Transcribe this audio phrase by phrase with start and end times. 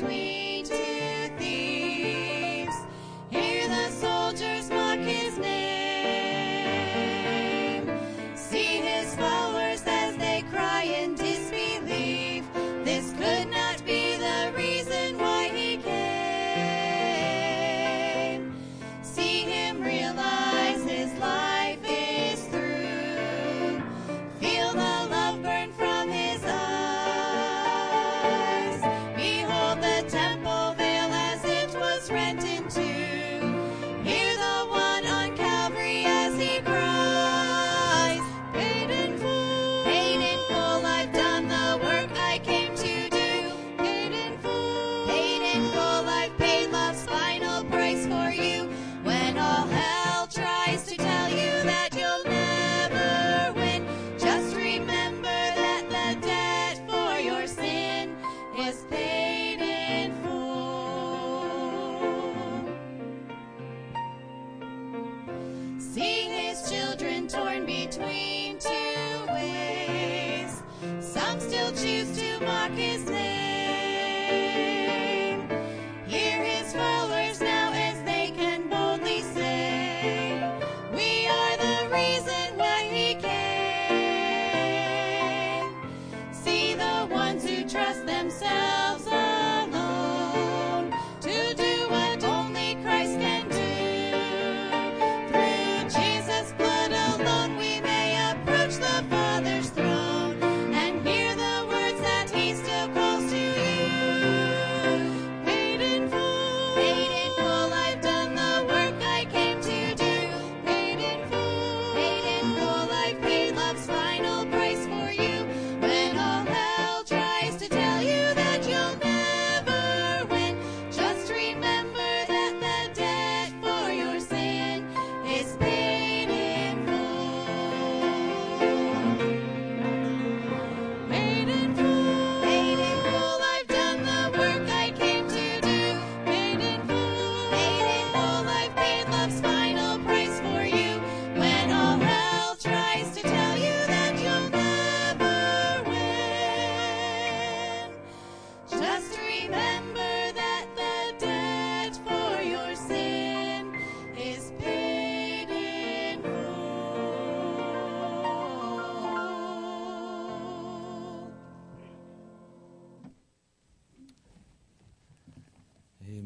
[0.00, 0.35] between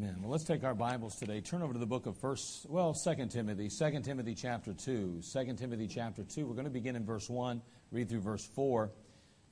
[0.03, 0.17] Amen.
[0.23, 1.43] Well, let's take our Bibles today.
[1.43, 5.21] Turn over to the book of First, well, Second Timothy, Second Timothy chapter two.
[5.21, 6.47] Second Timothy chapter two.
[6.47, 8.93] We're going to begin in verse one, read through verse four.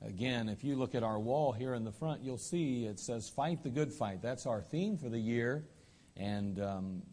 [0.01, 3.29] Again, if you look at our wall here in the front, you'll see it says
[3.29, 5.65] "Fight the good fight." That's our theme for the year,
[6.17, 7.03] and um,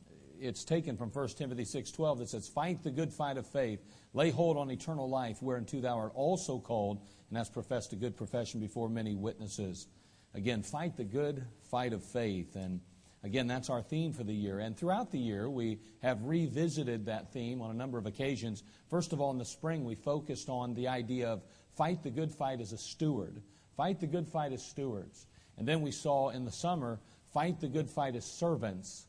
[0.41, 3.85] it's taken from 1 Timothy six twelve that says, "Fight the good fight of faith,
[4.15, 8.17] lay hold on eternal life, whereunto thou art also called, and hast professed a good
[8.17, 9.89] profession before many witnesses."
[10.33, 12.81] Again, fight the good fight of faith, and
[13.27, 14.61] Again, that's our theme for the year.
[14.61, 18.63] And throughout the year, we have revisited that theme on a number of occasions.
[18.89, 21.43] First of all, in the spring, we focused on the idea of
[21.77, 23.43] fight the good fight as a steward.
[23.77, 25.27] Fight the good fight as stewards.
[25.59, 27.01] And then we saw in the summer,
[27.33, 29.09] fight the good fight as servants.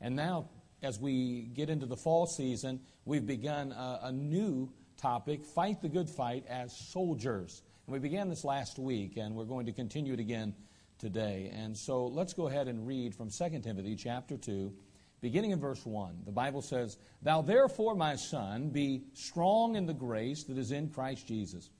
[0.00, 0.48] And now,
[0.82, 5.88] as we get into the fall season, we've begun a, a new topic fight the
[5.88, 7.62] good fight as soldiers.
[7.86, 10.54] And we began this last week, and we're going to continue it again
[10.98, 11.50] today.
[11.54, 14.72] And so let's go ahead and read from 2 Timothy chapter 2,
[15.20, 16.22] beginning in verse 1.
[16.24, 20.90] The Bible says, Thou therefore, my son, be strong in the grace that is in
[20.90, 21.70] Christ Jesus.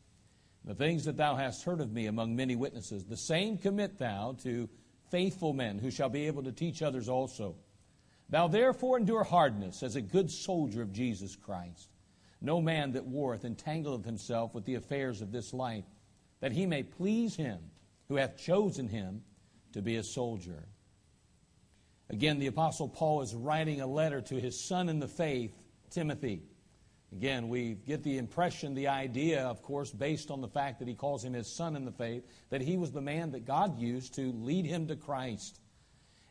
[0.64, 4.36] The things that thou hast heard of me among many witnesses, the same commit thou
[4.44, 4.68] to
[5.10, 7.56] faithful men who shall be able to teach others also.
[8.30, 11.90] Thou therefore endure hardness as a good soldier of Jesus Christ.
[12.40, 15.84] No man that warreth entangleth himself with the affairs of this life,
[16.40, 17.58] that he may please him
[18.08, 19.22] who hath chosen him
[19.72, 20.64] to be a soldier.
[22.10, 25.52] Again, the Apostle Paul is writing a letter to his son in the faith,
[25.90, 26.42] Timothy.
[27.12, 30.94] Again, we get the impression, the idea, of course, based on the fact that he
[30.94, 34.14] calls him his son in the faith, that he was the man that God used
[34.14, 35.60] to lead him to Christ.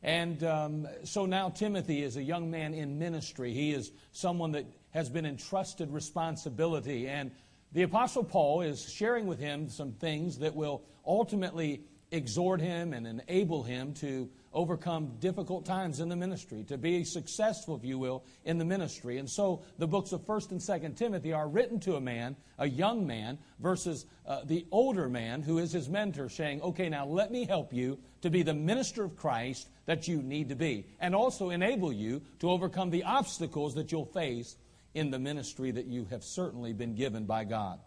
[0.04, 3.54] And um, so now Timothy is a young man in ministry.
[3.54, 7.08] He is someone that has been entrusted responsibility.
[7.08, 7.32] And
[7.72, 13.08] the Apostle Paul is sharing with him some things that will ultimately exhort him and
[13.08, 18.24] enable him to overcome difficult times in the ministry, to be successful, if you will,
[18.46, 19.18] in the ministry.
[19.18, 22.70] And so the books of 1st and 2nd Timothy are written to a man, a
[22.70, 27.32] young man, versus uh, the older man who is his mentor, saying, okay, now let
[27.32, 31.16] me help you to be the minister of Christ that you need to be, and
[31.16, 34.56] also enable you to overcome the obstacles that you'll face
[34.94, 37.80] in the ministry that you have certainly been given by God.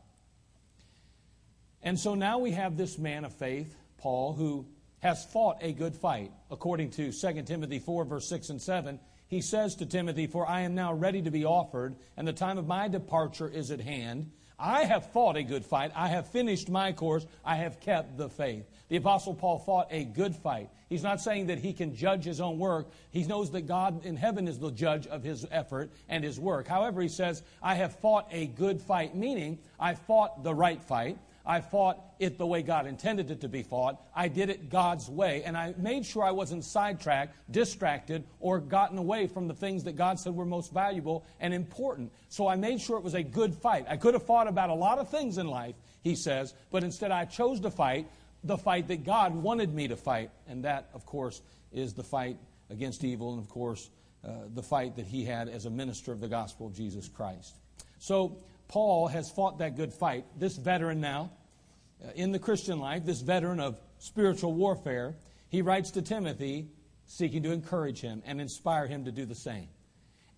[1.86, 4.66] And so now we have this man of faith, Paul, who
[4.98, 6.32] has fought a good fight.
[6.50, 8.98] According to 2 Timothy 4, verse 6 and 7,
[9.28, 12.58] he says to Timothy, For I am now ready to be offered, and the time
[12.58, 14.32] of my departure is at hand.
[14.58, 15.92] I have fought a good fight.
[15.94, 17.24] I have finished my course.
[17.44, 18.68] I have kept the faith.
[18.88, 20.70] The Apostle Paul fought a good fight.
[20.88, 22.88] He's not saying that he can judge his own work.
[23.12, 26.66] He knows that God in heaven is the judge of his effort and his work.
[26.66, 31.18] However, he says, I have fought a good fight, meaning I fought the right fight.
[31.46, 34.00] I fought it the way God intended it to be fought.
[34.14, 38.98] I did it God's way, and I made sure I wasn't sidetracked, distracted, or gotten
[38.98, 42.10] away from the things that God said were most valuable and important.
[42.28, 43.87] So I made sure it was a good fight.
[43.88, 47.12] I could have fought about a lot of things in life, he says, but instead
[47.12, 48.08] I chose to fight
[48.44, 51.42] the fight that God wanted me to fight, and that, of course,
[51.72, 52.38] is the fight
[52.70, 53.90] against evil, and of course,
[54.25, 57.56] uh, the fight that he had as a minister of the gospel of Jesus Christ.
[57.99, 58.38] So,
[58.69, 60.25] Paul has fought that good fight.
[60.37, 61.31] This veteran now,
[62.04, 65.16] Uh, in the Christian life, this veteran of spiritual warfare,
[65.48, 66.69] he writes to Timothy
[67.06, 69.69] seeking to encourage him and inspire him to do the same.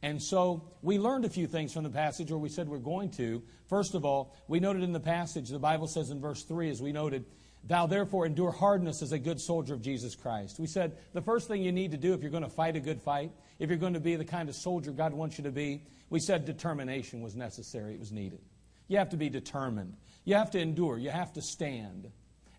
[0.02, 3.10] And so we learned a few things from the passage, or we said we're going
[3.12, 3.42] to.
[3.68, 6.80] First of all, we noted in the passage, the Bible says in verse 3, as
[6.80, 7.24] we noted,
[7.64, 10.60] Thou therefore endure hardness as a good soldier of Jesus Christ.
[10.60, 12.80] We said the first thing you need to do if you're going to fight a
[12.80, 15.50] good fight, if you're going to be the kind of soldier God wants you to
[15.50, 18.38] be, we said determination was necessary, it was needed.
[18.86, 19.96] You have to be determined.
[20.28, 20.98] You have to endure.
[20.98, 22.10] You have to stand.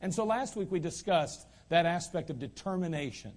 [0.01, 3.33] And so last week we discussed that aspect of determination.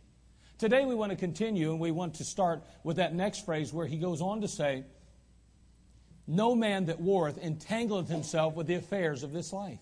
[0.57, 3.87] Today we want to continue and we want to start with that next phrase where
[3.87, 4.85] he goes on to say,
[6.27, 9.81] No man that warreth entangleth himself with the affairs of this life.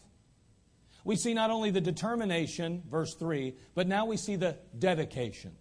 [1.04, 5.52] We see not only the determination, verse 3, but now we see the dedication.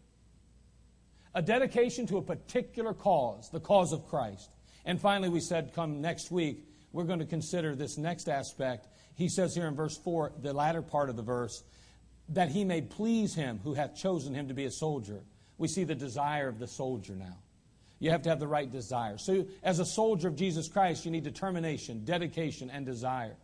[1.35, 4.49] A dedication to a particular cause, the cause of Christ.
[4.83, 8.87] And finally, we said, come next week, we're going to consider this next aspect.
[9.15, 11.63] He says here in verse 4, the latter part of the verse,
[12.29, 15.21] that he may please him who hath chosen him to be a soldier.
[15.57, 17.37] We see the desire of the soldier now.
[17.99, 19.17] You have to have the right desire.
[19.17, 23.35] So, as a soldier of Jesus Christ, you need determination, dedication, and desire.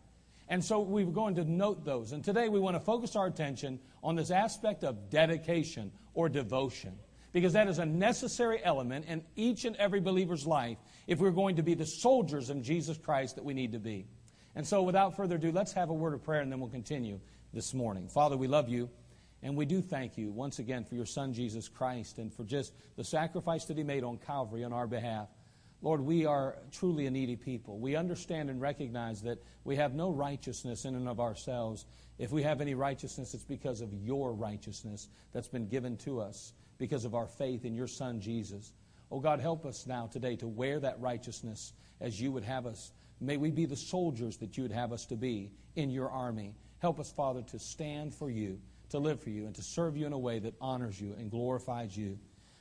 [0.48, 2.12] And so we are going to note those.
[2.12, 6.92] And today we want to focus our attention on this aspect of dedication or devotion
[7.36, 11.56] because that is a necessary element in each and every believer's life if we're going
[11.56, 14.06] to be the soldiers in Jesus Christ that we need to be.
[14.54, 17.20] And so, without further ado, let's have a word of prayer and then we'll continue
[17.52, 18.08] this morning.
[18.08, 18.88] Father, we love you.
[19.42, 22.72] And we do thank you once again for your Son, Jesus Christ, and for just
[22.96, 25.28] the sacrifice that He made on Calvary on our behalf.
[25.82, 27.78] Lord, we are truly a needy people.
[27.78, 31.84] We understand and recognize that we have no righteousness in and of ourselves.
[32.18, 36.54] If we have any righteousness, it's because of your righteousness that's been given to us
[36.78, 38.72] because of our faith in your Son, Jesus.
[39.10, 42.92] Oh God, help us now today to wear that righteousness as you would have us.
[43.20, 46.54] May we be the soldiers that you would have us to be in your army.
[46.80, 50.06] Help us, Father, to stand for you, to live for you, and to serve you
[50.06, 52.18] in a way that honors you and glorifies you.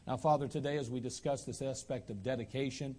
[0.07, 2.95] Now, Father, today as we discuss this aspect of dedication,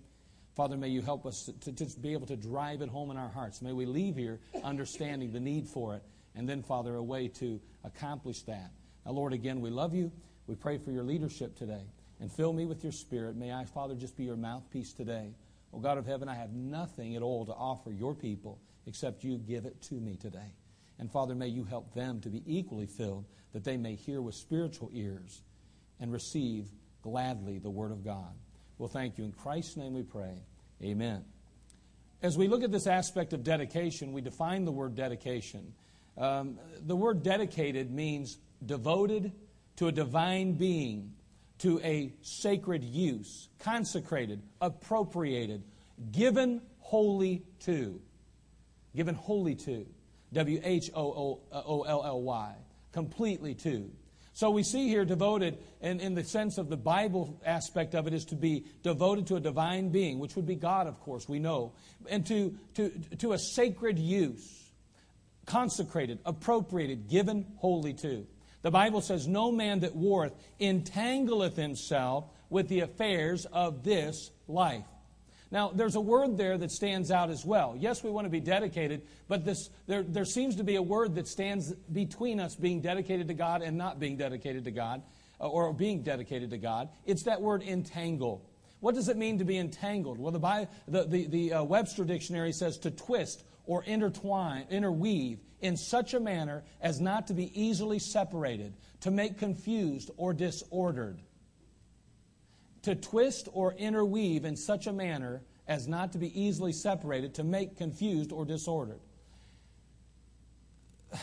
[0.57, 3.29] Father, may you help us to, to, be able to drive it home in our
[3.29, 3.63] hearts.
[3.63, 6.03] May we leave here understanding the need for it,
[6.35, 8.71] and then, Father, a way to accomplish that.
[9.05, 10.11] Now, Lord, again, we love you.
[10.47, 11.83] We pray for your leadership today.
[12.21, 13.37] And fill me with your spirit.
[13.37, 15.35] May I, Father, just be your mouthpiece today.
[15.73, 19.37] Oh, God of heaven, I have nothing at all to offer your people except you
[19.37, 20.55] give it to me today.
[20.99, 24.35] And Father, may you help them to be equally filled that they may hear with
[24.35, 25.43] spiritual ears
[26.01, 26.67] and receive
[27.03, 28.33] gladly the word of God.
[28.79, 29.25] Well, thank you.
[29.25, 30.43] In Christ's name we pray.
[30.83, 31.25] Amen.
[32.23, 35.75] As we look at this aspect of dedication, we define the word dedication.
[36.17, 39.33] Um, the word dedicated means devoted
[39.77, 41.13] to a divine being,
[41.59, 45.63] to a sacred use, consecrated, appropriated,
[46.13, 48.01] given wholly to.
[48.95, 49.87] Given wholly to.
[50.33, 52.55] W H O O L L Y.
[52.93, 53.91] Completely to.
[54.37, 58.13] So we see here devoted, and in the sense of the Bible aspect of it,
[58.13, 61.39] is to be devoted to a divine being, which would be God, of course, we
[61.39, 61.73] know,
[62.11, 64.73] and to, to, to a sacred use,
[65.47, 68.27] consecrated, appropriated, given wholly to.
[68.67, 74.83] The Bible says, No man that warreth entangleth himself with the affairs of this life.
[75.53, 77.77] Now, there's a word there that stands out as well.
[77.79, 81.15] Yes, we want to be dedicated, but this, there, there seems to be a word
[81.15, 85.01] that stands between us being dedicated to God and not being dedicated to God.
[85.41, 86.89] uh, or being dedicated to God.
[87.05, 88.51] It's that word entangle.
[88.81, 90.19] What does it mean to be entangled?
[90.19, 95.77] Well, the, the, the, the uh, Webster Dictionary says to twist or intertwine, interweave in
[95.77, 101.21] such a manner as not to be easily separated, to make confused or disordered.
[102.83, 107.45] To twist or interweave in such a manner as not to be easily separated, to
[107.45, 109.01] make confused or disordered.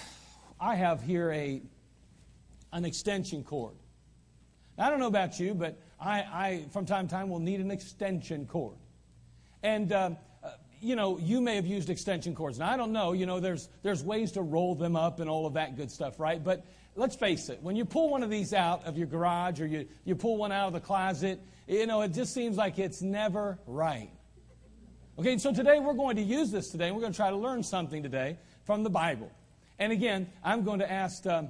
[0.60, 1.62] I have here a,
[2.74, 3.76] an extension cord.
[4.78, 7.60] Now, I don't know about you, but I, I, from time to time, will need
[7.60, 8.78] an extension cord.
[9.62, 10.18] And, um,
[10.84, 12.60] you know, you may have used extension cords.
[12.60, 13.14] Now, I don't know.
[13.14, 16.20] You know, there's, there's ways to roll them up and all of that good stuff,
[16.20, 16.44] right?
[16.44, 19.66] But let's face it, when you pull one of these out of your garage or
[19.66, 23.02] you, you pull one out of the closet, you know, it just seems like it's
[23.02, 24.10] never right.
[25.18, 26.92] Okay, so today we're going to use this today.
[26.92, 29.32] We're going to try to learn something today from the Bible.
[29.80, 31.50] And again, I'm going to ask um,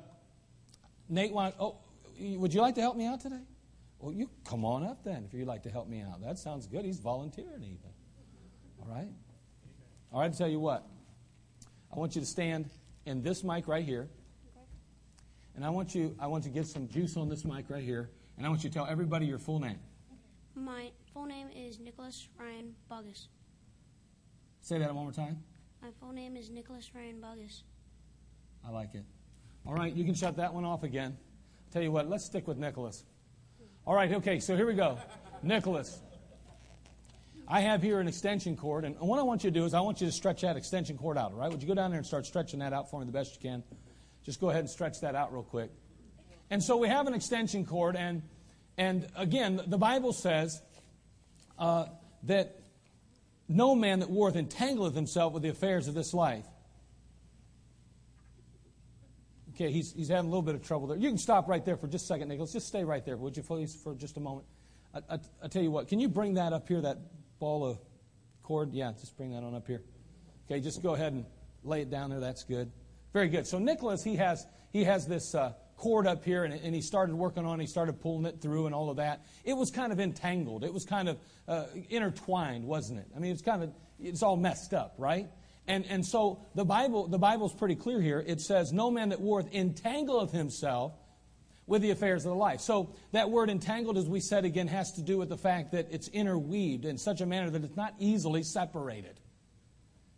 [1.10, 1.78] Nate, oh,
[2.20, 3.42] would you like to help me out today?
[4.00, 6.22] Well, you come on up then if you'd like to help me out.
[6.22, 6.84] That sounds good.
[6.84, 7.92] He's volunteering even.
[8.82, 9.08] All right?
[10.14, 10.88] All right, I'll tell you what.
[11.92, 12.70] I want you to stand
[13.06, 14.10] in this mic right here.
[15.56, 17.84] And I want you I want you to get some juice on this mic right
[17.84, 18.10] here.
[18.38, 19.80] And I want you to tell everybody your full name.
[20.56, 23.28] My full name is Nicholas Ryan Buggus.
[24.62, 25.44] Say that one more time.
[25.82, 27.64] My full name is Nicholas Ryan Buggus.
[28.66, 29.04] I like it.
[29.66, 31.18] All right, you can shut that one off again.
[31.72, 33.04] Tell you what, let's stick with Nicholas.
[33.86, 34.98] All right, okay, so here we go.
[35.42, 36.02] Nicholas.
[37.54, 39.82] I have here an extension cord, and what I want you to do is I
[39.82, 41.52] want you to stretch that extension cord out, all right?
[41.52, 43.48] Would you go down there and start stretching that out for me the best you
[43.48, 43.62] can?
[44.26, 45.70] Just go ahead and stretch that out real quick.
[46.50, 48.24] And so we have an extension cord, and,
[48.76, 50.64] and again, the Bible says
[51.60, 51.86] uh,
[52.24, 52.60] that
[53.48, 56.48] no man that warreth entangleth himself with the affairs of this life.
[59.54, 60.98] Okay, he's, he's having a little bit of trouble there.
[60.98, 62.52] You can stop right there for just a second, Nicholas.
[62.52, 64.48] Just stay right there, would you, please, for just a moment?
[64.92, 66.98] I, I, I tell you what, can you bring that up here, that
[67.44, 67.78] ball of
[68.42, 68.72] cord?
[68.72, 69.82] Yeah, just bring that on up here.
[70.46, 71.26] Okay, just go ahead and
[71.66, 72.22] lay it down there.
[72.22, 72.72] That's good.
[73.12, 73.46] Very good.
[73.46, 77.14] So Nicholas, he has he has this uh, cord up here, and, and, he started
[77.14, 77.60] working on.
[77.60, 77.64] it.
[77.64, 79.26] He started pulling it through, and all of that.
[79.44, 80.64] It was kind of entangled.
[80.64, 81.18] It was kind of
[81.50, 83.08] uh, intertwined, wasn't it?
[83.14, 85.28] I mean, it's kind of it's all messed up, right?
[85.68, 88.24] And, and so the Bible, the Bible's pretty clear here.
[88.26, 90.94] It says, No man that warreth entangleth himself
[91.66, 92.60] with the affairs of the life.
[92.60, 95.88] So that word entangled, as we said again, has to do with the fact that
[95.92, 99.20] it's interweaved in such a manner that it's not easily separated.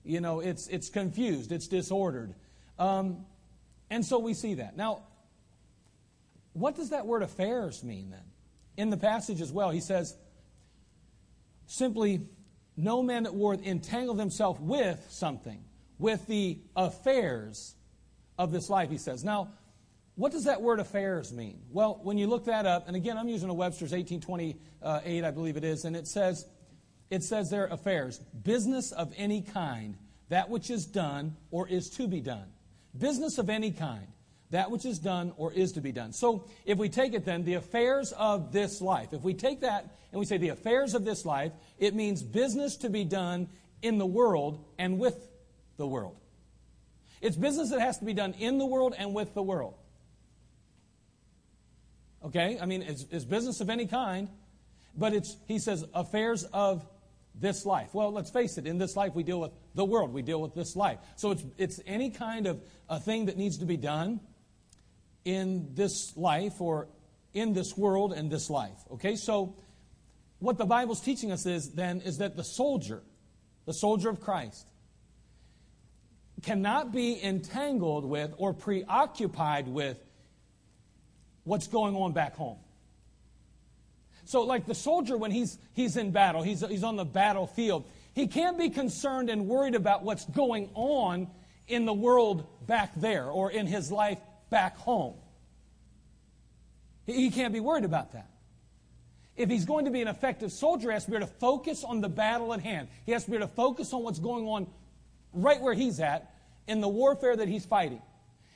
[0.04, 2.34] You know, it's, it's confused, it's disordered.
[2.80, 3.26] Um,
[3.90, 4.76] and so we see that.
[4.76, 5.04] Now,
[6.54, 8.24] what does that word affairs mean then?
[8.78, 10.16] In the passage as well, he says,
[11.68, 12.22] simply
[12.78, 15.64] no man that warreth entangled himself with something,
[15.98, 17.76] with the affairs
[18.38, 19.24] of this life, he says.
[19.24, 19.50] Now,
[20.16, 21.62] what does that word affairs mean?
[21.72, 25.58] Well, when you look that up, and again, I'm using a Webster's 1828, I believe
[25.58, 26.46] it is, and it says,
[27.10, 29.98] it says there affairs, business of any kind,
[30.30, 32.48] that which is done or is to be done.
[32.98, 34.08] Business of any kind
[34.52, 36.14] that which is done or is to be done.
[36.14, 39.98] So if we take it then, the affairs of this life, if we take that
[40.12, 43.50] and we say the affairs of this life, it means business to be done
[43.82, 45.28] in the world and with
[45.78, 46.16] the world.
[47.22, 49.74] It's business that has to be done in the world and with the world.
[52.26, 52.58] Okay?
[52.60, 54.30] I mean, it's, it's business of any kind,
[54.98, 56.86] but it's, he says, affairs of
[57.40, 57.94] this life.
[57.94, 60.56] Well, let's face it, in this life we deal with the world, we deal with
[60.56, 61.00] this life.
[61.18, 64.22] So it's, it's any kind of a thing that needs to be done
[65.26, 66.88] in this life or
[67.34, 68.78] in this world and this life.
[68.94, 69.56] Okay, so
[70.40, 73.04] what the Bible's teaching us is then is that the soldier,
[73.66, 74.68] the soldier of Christ,
[76.44, 80.05] cannot be entangled with or preoccupied with
[81.46, 82.58] what's going on back home.
[84.26, 88.28] So, like the soldier, when he's, he's in battle, he's, he's on the battlefield, he
[88.28, 91.28] can't be concerned and worried about what's going on
[91.68, 95.14] in the world back there or in his life back home.
[97.06, 98.30] He can't be worried about that.
[99.36, 101.84] If he's going to be an effective soldier, he has to be able to focus
[101.84, 102.88] on the battle at hand.
[103.06, 104.68] He has to be able to focus on what's going on
[105.34, 106.34] right where he's at
[106.68, 108.02] in the warfare that he's fighting.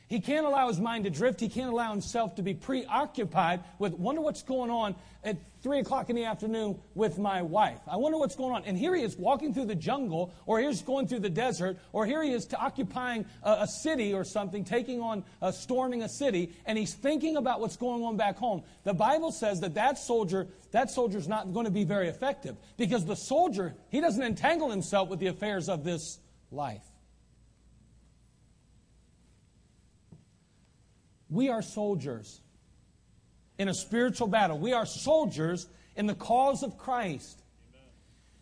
[0.09, 1.39] He can't allow his mind to drift.
[1.39, 6.09] He can't allow himself to be preoccupied with, wonder what's going on at 3 o'clock
[6.09, 7.79] in the afternoon with my wife.
[7.87, 8.63] I wonder what's going on.
[8.63, 12.07] And here he is walking through the jungle, or here's going through the desert, or
[12.07, 16.55] here he is occupying a, a city or something, taking on, uh, storming a city,
[16.65, 18.63] and he's thinking about what's going on back home.
[18.85, 23.05] The Bible says that that soldier, that soldier's not going to be very effective because
[23.05, 26.17] the soldier, he doesn't entangle himself with the affairs of this
[26.49, 26.88] life.
[31.29, 32.41] We are soldiers.
[33.59, 34.57] in a spiritual battle.
[34.57, 37.43] We are soldiers in the cause of Christ.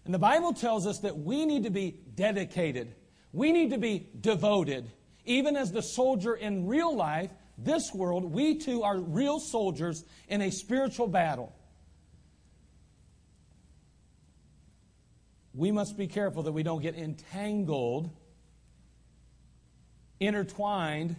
[0.06, 2.96] And the Bible tells us that we need to be dedicated.
[3.34, 4.90] We need to be devoted.
[5.26, 10.42] Even as the soldier in real life, this world, we too are real soldiers in
[10.42, 11.54] a spiritual battle.
[15.54, 18.12] We must be careful that we don't get entangled,
[20.20, 21.16] intertwined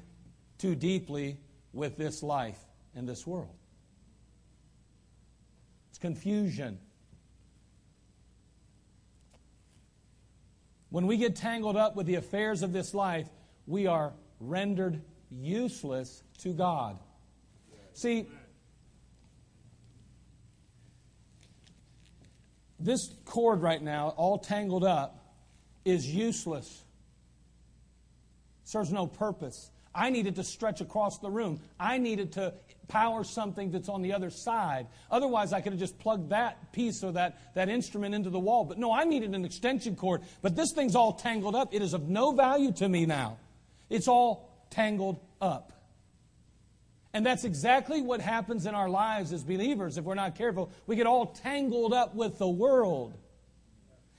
[0.58, 1.40] too deeply
[1.78, 2.58] with this life
[2.94, 3.54] and this world.
[5.90, 6.78] It's confusion.
[10.90, 13.28] When we get tangled up with the affairs of this life,
[13.66, 16.98] we are rendered useless to God.
[17.92, 18.26] See,
[22.80, 25.36] this cord right now, all tangled up,
[25.84, 26.84] is useless.
[28.64, 29.70] Serves no purpose.
[29.94, 31.60] I needed to stretch across the room.
[31.78, 32.54] I needed to
[32.88, 34.86] power something that's on the other side.
[35.10, 38.64] Otherwise, I could have just plugged that piece or that, that instrument into the wall.
[38.64, 40.22] But no, I needed an extension cord.
[40.42, 41.74] But this thing's all tangled up.
[41.74, 43.38] It is of no value to me now.
[43.90, 45.72] It's all tangled up.
[47.14, 50.70] And that's exactly what happens in our lives as believers if we're not careful.
[50.86, 53.14] We get all tangled up with the world.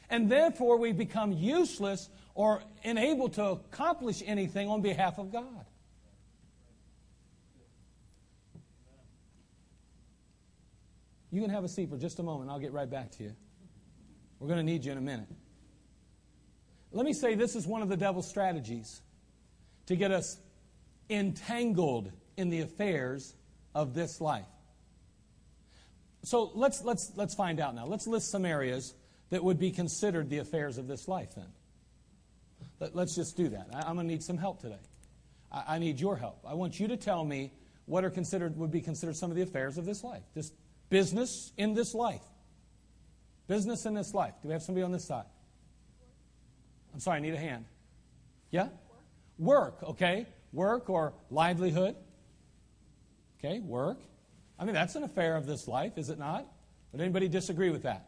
[0.09, 5.65] And therefore, we become useless or unable to accomplish anything on behalf of God.
[11.31, 12.49] You can have a seat for just a moment.
[12.49, 13.35] I'll get right back to you.
[14.39, 15.27] We're going to need you in a minute.
[16.93, 19.01] Let me say this is one of the devil's strategies
[19.87, 20.39] to get us
[21.09, 23.35] entangled in the affairs
[23.75, 24.47] of this life.
[26.23, 27.85] So let's, let's, let's find out now.
[27.85, 28.93] Let's list some areas
[29.29, 31.51] that would be considered the affairs of this life then.
[32.79, 33.67] Let, us just do that.
[33.73, 34.79] I, am going to need some help today.
[35.51, 36.45] I, I need your help.
[36.47, 37.51] I want you to tell me
[37.85, 40.23] what are considered would be considered some of the affairs of this life.
[40.33, 40.53] Just
[40.89, 42.23] Business in this life.
[43.47, 44.33] Business in this life.
[44.41, 45.25] Do we have somebody on this side?
[46.93, 47.65] I'm sorry, I need a hand.
[48.51, 48.69] Yeah?
[49.37, 50.27] Work, okay?
[50.51, 51.95] Work or livelihood.
[53.37, 53.99] Okay, work.
[54.59, 56.45] I mean, that's an affair of this life, is it not?
[56.91, 58.07] Would anybody disagree with that?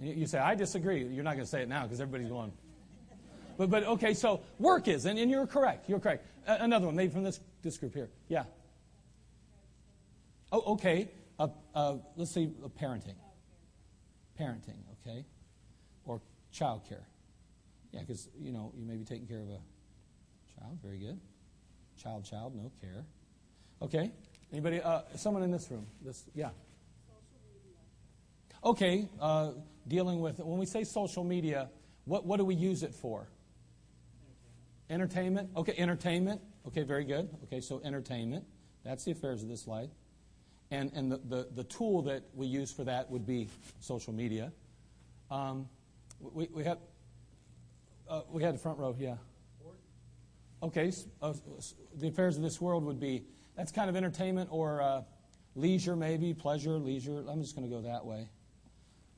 [0.00, 1.04] You say, I disagree.
[1.04, 2.52] You're not going to say it now because everybody's going.
[3.58, 5.88] But, but okay, so work is, and, and you're correct.
[5.88, 6.24] You're correct.
[6.46, 8.08] Another one, maybe from this, this group here.
[8.28, 8.44] Yeah.
[10.50, 13.14] Oh, okay uh, uh, let's uh, parenting.
[14.38, 15.24] Parenting, okay?
[16.04, 16.20] Or
[16.52, 17.06] child care.
[17.92, 19.60] Yeah, because, you know, you may be taking care of a
[20.58, 20.78] child.
[20.82, 21.18] Very good.
[22.02, 23.04] Child, child, no care.
[23.82, 24.12] Okay.
[24.52, 24.80] Anybody?
[24.80, 25.86] Uh, someone in this room.
[26.04, 26.50] This, yeah.
[28.64, 29.08] Okay.
[29.20, 29.52] Uh,
[29.86, 31.68] dealing with when we say social media,
[32.04, 33.26] what what do we use it for?
[34.90, 35.50] Entertainment.
[35.56, 36.40] Okay, entertainment.
[36.66, 37.28] Okay, very good.
[37.44, 38.44] Okay, so entertainment.
[38.84, 39.90] That's the affairs of this life.
[40.70, 43.48] And, and the, the, the, tool that we use for that would be
[43.80, 44.52] social media.
[45.30, 45.66] Um,
[46.20, 46.78] we, we, had,
[48.08, 49.16] uh, we had the front row, yeah.
[50.62, 51.32] Okay, uh,
[51.94, 53.24] the affairs of this world would be
[53.56, 55.02] that's kind of entertainment or uh,
[55.54, 57.24] leisure, maybe, pleasure, leisure.
[57.28, 58.28] I'm just going to go that way.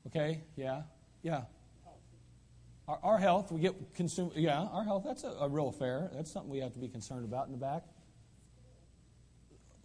[0.07, 0.83] Okay, yeah,
[1.23, 1.43] yeah.
[2.91, 6.11] Our, our, health, we get consumed, yeah, our health, that's a, a real affair.
[6.13, 7.83] That's something we have to be concerned about in the back.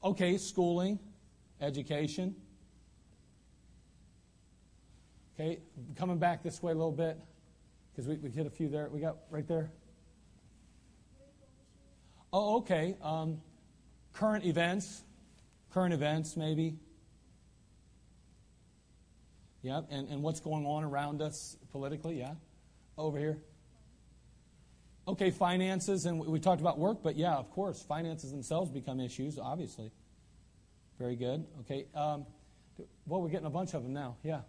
[0.02, 0.98] Okay, schooling,
[1.60, 2.34] education.
[5.38, 5.60] Okay,
[5.94, 7.16] coming back this way a little bit
[7.92, 8.88] because we, we hit a few there.
[8.88, 9.70] We got right there.
[12.32, 12.96] Oh, okay.
[13.02, 13.40] Um,
[14.14, 15.04] current events,
[15.70, 16.74] current events, maybe.
[19.62, 22.32] Yep, and, and what's going on around us politically, yeah.
[22.98, 23.38] Over here.
[25.08, 29.38] Okay, finances, and we talked about work, but yeah, of course, finances themselves become issues,
[29.38, 29.92] obviously.
[30.98, 31.46] Very good.
[31.60, 31.86] Okay.
[31.94, 32.26] Um,
[33.06, 34.16] well, we're getting a bunch of them now.
[34.22, 34.40] Yeah.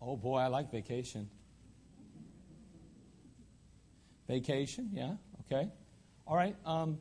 [0.00, 1.28] Oh boy, I like vacation.
[4.28, 5.14] Vacation, yeah.
[5.40, 5.68] Okay.
[6.26, 6.54] All right.
[6.64, 6.98] Um,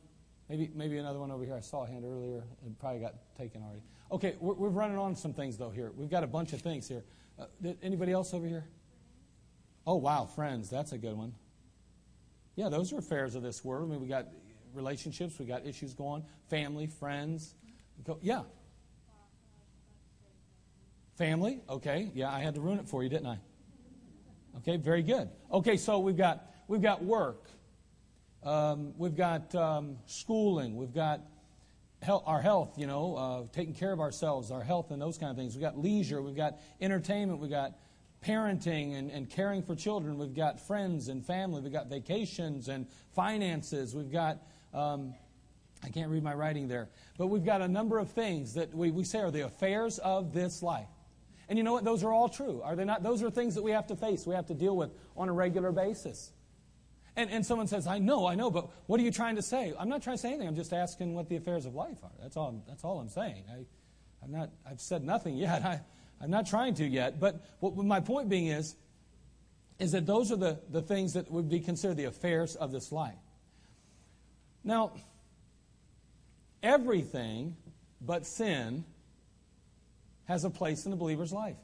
[0.50, 1.56] maybe maybe another one over here.
[1.56, 2.44] I saw a hand earlier.
[2.66, 3.82] It probably got taken already.
[4.12, 5.92] Okay, we're, we're running on some things though here.
[5.96, 7.04] We've got a bunch of things here.
[7.38, 7.46] Uh,
[7.84, 8.66] anybody else over here?
[9.88, 10.70] Oh wow, friends.
[10.70, 11.34] That's a good one.
[12.56, 13.90] Yeah, those are affairs of this world.
[13.90, 14.28] I mean, we got
[14.74, 17.54] relationships, we got issues going, family, friends.
[18.22, 18.44] Yeah.
[21.18, 22.12] Family, okay.
[22.14, 23.40] Yeah, I had to ruin it for you, didn't I?
[24.58, 25.30] Okay, very good.
[25.52, 27.50] Okay, so we've got we've got work,
[28.44, 31.22] um, we've got um, schooling, we've got
[32.02, 35.30] health, our health, you know, uh, taking care of ourselves, our health, and those kind
[35.30, 35.56] of things.
[35.56, 37.74] We've got leisure, we've got entertainment, we've got
[38.26, 42.88] parenting and, and caring for children, we've got friends and family, we've got vacations and
[43.14, 44.40] finances, we've got
[44.74, 45.14] um,
[45.84, 48.92] I can't read my writing there, but we've got a number of things that we,
[48.92, 50.88] we say are the affairs of this life.
[51.48, 51.84] And you know what?
[51.84, 52.62] Those are all true.
[52.64, 53.04] Are they not?
[53.04, 55.34] Those are things that we have to face, we have to deal with on a
[55.34, 56.32] regular basis.
[57.16, 59.74] And, and someone says, I know, I know, but what are you trying to say?
[59.80, 60.48] I'm not trying to say anything.
[60.50, 62.12] I'm just asking what the affairs of life are.
[62.22, 63.46] That's all, that's all I'm saying.
[63.50, 63.66] I,
[64.22, 65.64] I'm not, I've said nothing yet.
[65.66, 65.82] I,
[66.22, 67.20] I'm not trying to yet.
[67.20, 68.76] But what my point being is,
[69.80, 72.92] is that those are the, the things that would be considered the affairs of this
[72.92, 73.14] life.
[74.64, 74.94] Now,
[76.64, 77.56] everything
[78.02, 78.86] but sin
[80.26, 81.58] has a place in the believer's life.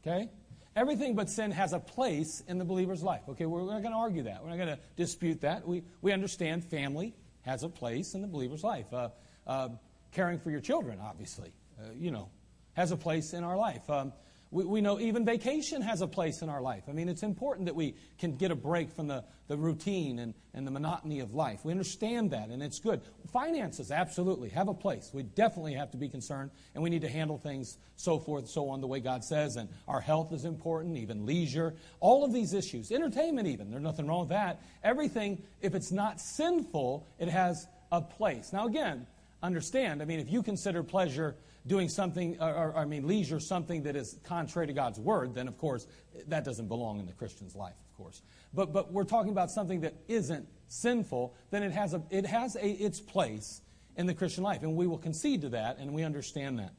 [0.00, 0.28] Okay?
[0.76, 3.22] Everything but sin has a place in the believer's life.
[3.28, 4.42] Okay, we're not going to argue that.
[4.42, 5.66] We're not going to dispute that.
[5.66, 8.92] We, we understand family has a place in the believer's life.
[8.92, 9.10] Uh,
[9.46, 9.68] uh,
[10.10, 12.28] caring for your children, obviously, uh, you know,
[12.74, 13.88] has a place in our life.
[13.88, 14.12] Um,
[14.54, 16.84] we, we know even vacation has a place in our life.
[16.88, 20.32] I mean, it's important that we can get a break from the, the routine and,
[20.54, 21.64] and the monotony of life.
[21.64, 23.00] We understand that, and it's good.
[23.32, 25.10] Finances, absolutely, have a place.
[25.12, 28.50] We definitely have to be concerned, and we need to handle things so forth, and
[28.50, 29.56] so on, the way God says.
[29.56, 31.74] And our health is important, even leisure.
[31.98, 32.92] All of these issues.
[32.92, 33.72] Entertainment, even.
[33.72, 34.62] There's nothing wrong with that.
[34.84, 38.52] Everything, if it's not sinful, it has a place.
[38.52, 39.08] Now, again,
[39.42, 41.34] understand, I mean, if you consider pleasure
[41.66, 45.48] doing something, or, or, I mean, leisure, something that is contrary to God's word, then
[45.48, 45.86] of course
[46.26, 48.22] that doesn't belong in the Christian's life, of course.
[48.52, 52.56] But, but we're talking about something that isn't sinful, then it has, a, it has
[52.56, 53.62] a, its place
[53.96, 54.62] in the Christian life.
[54.62, 56.74] And we will concede to that, and we understand that.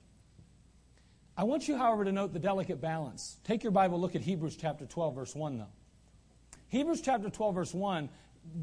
[1.38, 3.38] I want you, however, to note the delicate balance.
[3.44, 5.68] Take your Bible, look at Hebrews chapter 12, verse 1, though.
[6.70, 8.10] Hebrews chapter 12, verse 1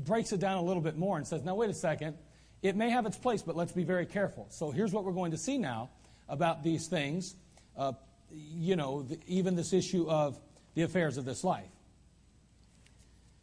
[0.05, 2.17] breaks it down a little bit more and says, now, wait a second.
[2.63, 4.47] It may have its place, but let's be very careful.
[4.51, 5.91] So here's what we're going to see now
[6.29, 7.35] about these things,
[7.77, 7.93] uh,
[8.31, 10.39] you know, the, even this issue of
[10.75, 11.71] the affairs of this life.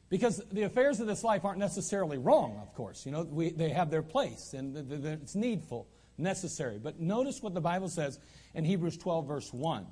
[0.10, 3.06] Because the affairs of this life aren't necessarily wrong, of course.
[3.06, 5.88] You know, we, they have their place and it's needful,
[6.18, 6.80] necessary.
[6.80, 8.20] But notice what the Bible says
[8.56, 9.86] in Hebrews 12, verse 1.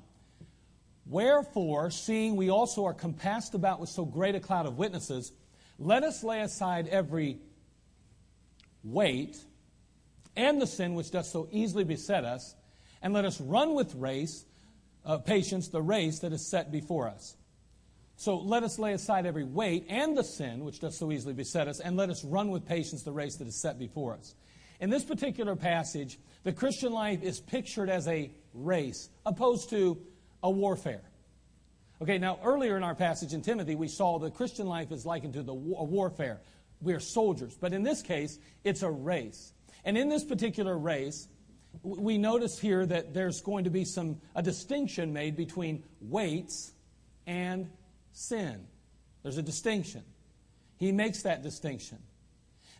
[1.06, 5.32] Wherefore, seeing we also are compassed about with so great a cloud of witnesses,
[5.78, 7.38] let us lay aside every
[8.82, 9.38] weight
[10.36, 12.54] and the sin which doth so easily beset us,
[13.02, 14.44] and let us run with race,
[15.04, 17.36] uh, patience, the race that is set before us.
[18.16, 21.68] So let us lay aside every weight and the sin which does so easily beset
[21.68, 24.34] us, and let us run with patience the race that is set before us.
[24.80, 29.98] In this particular passage, the Christian life is pictured as a race, opposed to
[30.42, 31.02] a warfare.
[32.00, 35.34] Okay, now earlier in our passage in Timothy, we saw the Christian life is likened
[35.34, 36.40] to the war- warfare.
[36.80, 37.56] We are soldiers.
[37.60, 39.52] But in this case, it's a race.
[39.84, 41.28] And in this particular race,
[41.82, 46.72] we notice here that there's going to be some a distinction made between weights
[47.26, 47.70] and
[48.12, 48.66] sin.
[49.22, 50.02] There's a distinction.
[50.78, 51.98] He makes that distinction.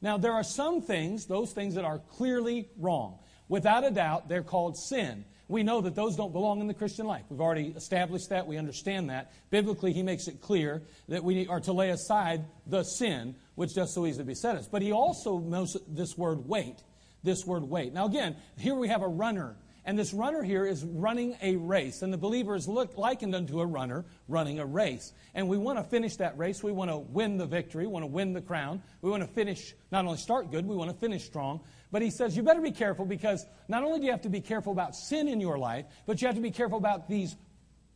[0.00, 3.18] Now, there are some things, those things that are clearly wrong.
[3.48, 5.24] Without a doubt, they're called sin.
[5.48, 7.24] We know that those don't belong in the Christian life.
[7.30, 8.46] We've already established that.
[8.46, 9.32] We understand that.
[9.50, 13.92] Biblically, he makes it clear that we are to lay aside the sin which does
[13.94, 14.68] so easily beset us.
[14.68, 16.82] But he also knows this word weight
[17.28, 17.92] this word weight.
[17.92, 19.54] Now, again, here we have a runner.
[19.84, 22.02] And this runner here is running a race.
[22.02, 25.12] And the believer is look, likened unto a runner running a race.
[25.34, 26.62] And we want to finish that race.
[26.62, 27.86] We want to win the victory.
[27.86, 28.82] We want to win the crown.
[29.02, 31.60] We want to finish, not only start good, we want to finish strong.
[31.90, 34.40] But he says, you better be careful because not only do you have to be
[34.40, 37.36] careful about sin in your life, but you have to be careful about these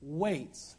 [0.00, 0.76] weights.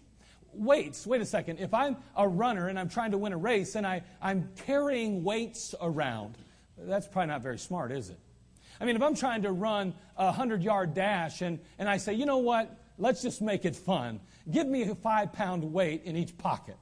[0.54, 1.60] Weights, wait a second.
[1.60, 5.24] If I'm a runner and I'm trying to win a race and I, I'm carrying
[5.24, 6.38] weights around,
[6.78, 8.20] that's probably not very smart, is it?
[8.84, 12.16] I mean, if I'm trying to run a 100 yard dash and, and I say,
[12.16, 14.20] you know what, let's just make it fun.
[14.52, 16.76] Give me a five pound weight in each pocket.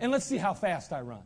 [0.00, 1.20] And let's see how fast I run.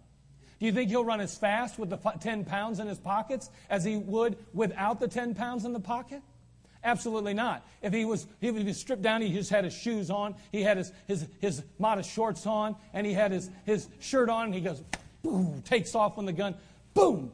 [0.58, 3.84] Do you think he'll run as fast with the 10 pounds in his pockets as
[3.84, 6.20] he would without the 10 pounds in the pocket?
[6.82, 7.64] Absolutely not.
[7.80, 10.78] If he was, he was stripped down, he just had his shoes on, he had
[10.78, 14.62] his, his, his modest shorts on, and he had his, his shirt on, and he
[14.62, 14.82] goes,
[15.22, 16.56] boom, takes off when the gun,
[16.92, 17.30] boom,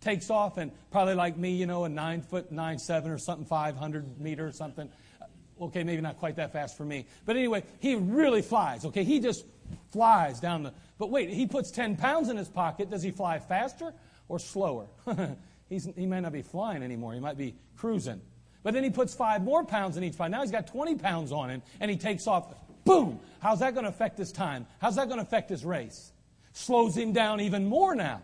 [0.00, 3.46] takes off and probably like me, you know, a nine foot, nine, seven or something,
[3.46, 4.88] 500 meter or something.
[5.20, 7.06] Uh, okay, maybe not quite that fast for me.
[7.24, 8.84] But anyway, he really flies.
[8.84, 9.44] Okay, he just
[9.90, 10.72] flies down the.
[10.98, 12.90] But wait, he puts 10 pounds in his pocket.
[12.90, 13.92] Does he fly faster
[14.28, 14.86] or slower?
[15.68, 17.12] He's, he may not be flying anymore.
[17.12, 18.22] He might be cruising.
[18.62, 20.30] But then he puts five more pounds in each pocket.
[20.30, 22.54] Now he's got 20 pounds on him and he takes off.
[22.84, 23.20] Boom!
[23.40, 24.66] How's that going to affect his time?
[24.80, 26.12] How's that going to affect his race?
[26.54, 28.22] Slows him down even more now.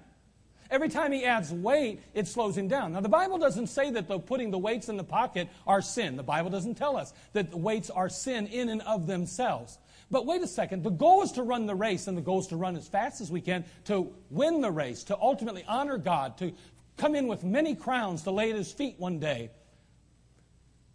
[0.74, 2.94] Every time he adds weight, it slows him down.
[2.94, 6.16] Now, the Bible doesn't say that the putting the weights in the pocket are sin.
[6.16, 9.78] The Bible doesn't tell us that the weights are sin in and of themselves.
[10.10, 10.82] But wait a second.
[10.82, 13.20] The goal is to run the race, and the goal is to run as fast
[13.20, 16.52] as we can to win the race, to ultimately honor God, to
[16.96, 19.52] come in with many crowns to lay at his feet one day.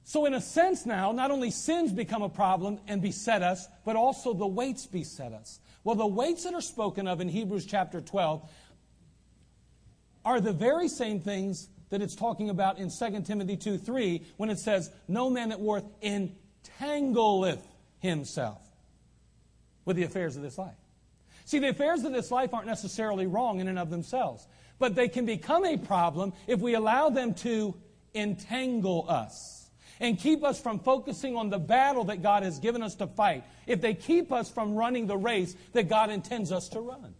[0.03, 3.95] So, in a sense, now, not only sins become a problem and beset us, but
[3.95, 5.61] also the weights beset us.
[5.85, 8.49] Well, the weights that are spoken of in Hebrews chapter 12
[10.29, 14.51] are the very same things that it's talking about in 2 Timothy 2 3 when
[14.51, 17.63] it says, No man that warreth entangleth
[17.97, 18.61] himself
[19.85, 20.75] with the affairs of this life.
[21.45, 25.07] See, the affairs of this life aren't necessarily wrong in and of themselves, but they
[25.07, 27.73] can become a problem if we allow them to
[28.13, 32.93] entangle us and keep us from focusing on the battle that God has given us
[32.95, 36.81] to fight, if they keep us from running the race that God intends us to
[36.81, 37.15] run.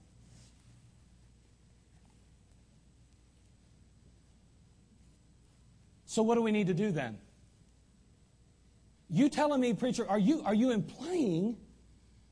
[6.10, 7.20] So, what do we need to do then?
[9.12, 11.56] You telling me, preacher, are you, are you implying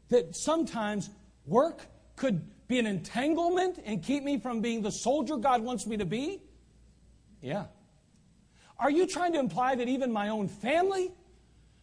[0.09, 1.11] that sometimes
[1.45, 1.85] work
[2.15, 6.07] could be an entanglement and keep me from being the soldier God wants me to
[6.07, 6.41] be?
[7.39, 7.65] Yeah.
[8.79, 11.11] Are you trying to imply that even my own family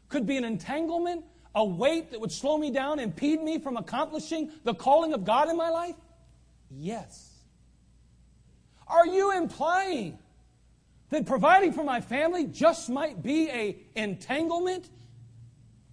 [0.08, 4.50] could be an entanglement, a weight that would slow me down, impede me from accomplishing
[4.64, 5.94] the calling of God in my life?
[6.72, 7.30] Yes.
[8.88, 10.18] Are you implying
[11.14, 14.90] that providing for my family just might be a entanglement?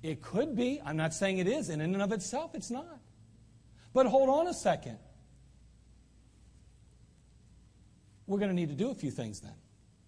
[0.02, 0.82] It could be.
[0.84, 3.00] I'm not saying it is, and in and of itself, it's not.
[3.94, 4.98] But hold on a second.
[8.26, 9.54] We're going to need to do a few things then.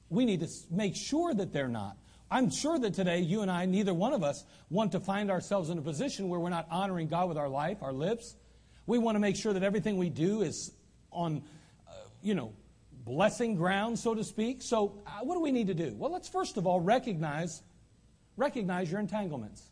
[0.09, 1.97] We need to make sure that they're not.
[2.31, 5.69] I'm sure that today, you and I, neither one of us, want to find ourselves
[5.69, 8.35] in a position where we're not honoring God with our life, our lips.
[8.87, 10.71] We want to make sure that everything we do is
[11.11, 11.43] on,
[11.87, 11.91] uh,
[12.23, 12.53] you know,
[13.05, 14.61] blessing ground, so to speak.
[14.61, 15.95] So, uh, what do we need to do?
[15.97, 17.61] Well, let's first of all recognize
[18.37, 19.69] recognize your entanglements.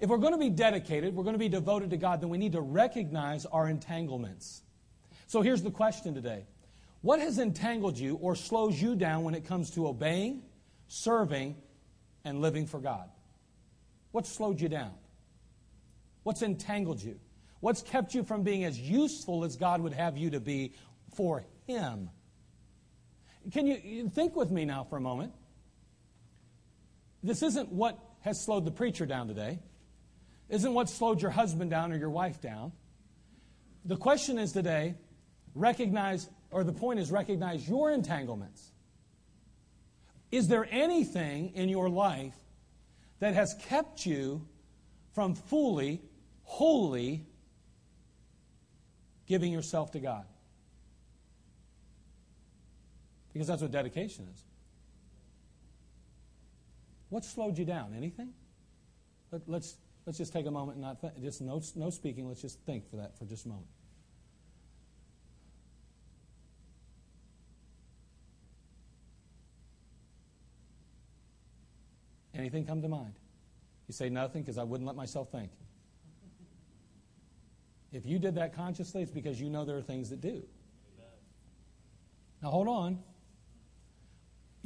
[0.00, 2.38] If we're going to be dedicated, we're going to be devoted to God, then we
[2.38, 4.62] need to recognize our entanglements.
[5.26, 6.46] So here's the question today
[7.02, 10.42] What has entangled you or slows you down when it comes to obeying,
[10.86, 11.56] serving,
[12.24, 13.10] and living for God?
[14.12, 14.92] What's slowed you down?
[16.22, 17.18] What's entangled you?
[17.60, 20.72] What's kept you from being as useful as God would have you to be
[21.14, 22.10] for Him?
[23.52, 25.32] Can you think with me now for a moment?
[27.22, 29.58] This isn't what has slowed the preacher down today
[30.48, 32.72] isn't what slowed your husband down or your wife down.
[33.84, 34.94] The question is today
[35.54, 38.72] recognize, or the point is recognize your entanglements.
[40.30, 42.36] Is there anything in your life
[43.20, 44.46] that has kept you
[45.14, 46.02] from fully,
[46.42, 47.26] wholly
[49.26, 50.24] giving yourself to God?
[53.38, 54.42] Because that's what dedication is.
[57.08, 57.94] What slowed you down?
[57.96, 58.30] Anything?
[59.30, 62.26] Let, us Let's just take a moment and not th- just no, no speaking.
[62.26, 63.68] Let's just think for that for just a moment.
[72.34, 73.14] Anything come to mind?
[73.86, 75.52] You say nothing because I wouldn't let myself think.
[77.92, 80.42] If you did that consciously, it's because you know there are things that do.
[82.42, 82.98] Now hold on.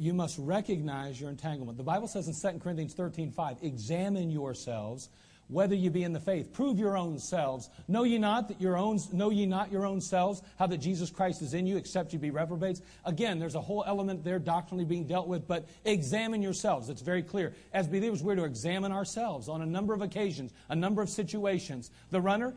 [0.03, 1.77] You must recognize your entanglement.
[1.77, 5.07] The Bible says in 2 Corinthians 13 5, examine yourselves
[5.47, 6.51] whether you be in the faith.
[6.51, 7.69] Prove your own selves.
[7.87, 11.09] Know ye not that your own know ye not your own selves, how that Jesus
[11.09, 12.81] Christ is in you, except you be reprobates.
[13.05, 16.89] Again, there's a whole element there doctrinally being dealt with, but examine yourselves.
[16.89, 17.53] It's very clear.
[17.71, 21.91] As believers, we're to examine ourselves on a number of occasions, a number of situations.
[22.09, 22.53] The runner,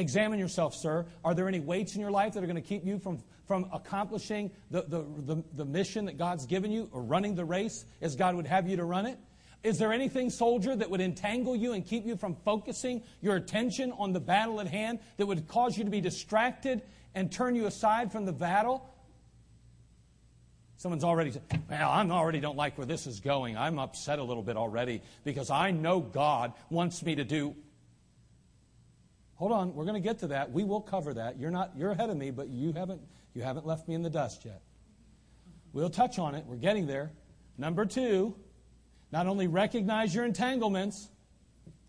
[0.00, 1.06] examine yourself, sir.
[1.24, 3.68] Are there any weights in your life that are going to keep you from, from
[3.72, 8.16] accomplishing the, the, the, the mission that God's given you or running the race as
[8.16, 9.18] God would have you to run it?
[9.62, 13.92] Is there anything, soldier, that would entangle you and keep you from focusing your attention
[13.92, 16.80] on the battle at hand, that would cause you to be distracted
[17.14, 18.88] and turn you aside from the battle?
[20.76, 23.58] Someone's already Well, I already don't like where this is going.
[23.58, 27.54] I'm upset a little bit already because I know God wants me to do.
[29.40, 30.52] Hold on, we're going to get to that.
[30.52, 31.40] We will cover that.
[31.40, 33.00] You're not you're ahead of me, but you haven't
[33.32, 34.60] you haven't left me in the dust yet.
[35.72, 36.44] We'll touch on it.
[36.46, 37.10] We're getting there.
[37.56, 38.34] Number two,
[39.10, 41.08] not only recognize your entanglements,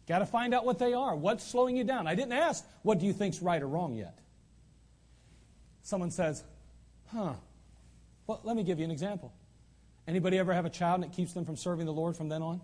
[0.08, 1.14] got to find out what they are.
[1.14, 2.08] What's slowing you down?
[2.08, 4.18] I didn't ask, what do you think's right or wrong yet?
[5.82, 6.46] Someone says,
[7.08, 7.34] huh.
[8.28, 9.34] Well, let me give you an example.
[10.08, 12.42] Anybody ever have a child and it keeps them from serving the Lord from then
[12.42, 12.62] on?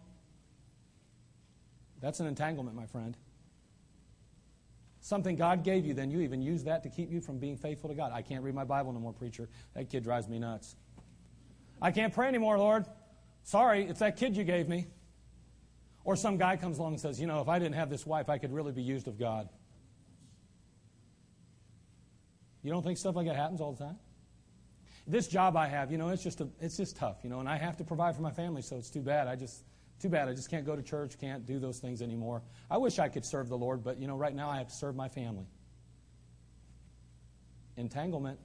[2.00, 3.17] That's an entanglement, my friend.
[5.02, 7.90] Something God gave you, then you even use that to keep you from being faithful
[7.90, 8.12] to God.
[8.14, 9.50] I can't read my Bible no more, preacher.
[9.74, 10.76] That kid drives me nuts.
[11.82, 12.86] I can't pray anymore, Lord.
[13.44, 14.88] Sorry, it's that kid you gave me.
[16.04, 18.30] Or some guy comes along and says, You know, if I didn't have this wife,
[18.30, 19.50] I could really be used of God.
[22.64, 23.98] You don't think stuff like that happens all the time?
[25.06, 27.48] This job I have, you know, it's just a, it's just tough, you know, and
[27.48, 29.28] I have to provide for my family, so it's too bad.
[29.28, 29.64] I just
[30.00, 30.28] too bad.
[30.28, 32.44] I just can't go to church, can't do those things anymore.
[32.70, 34.76] I wish I could serve the Lord, but you know, right now I have to
[34.76, 35.46] serve my family.
[37.78, 38.40] Entanglement.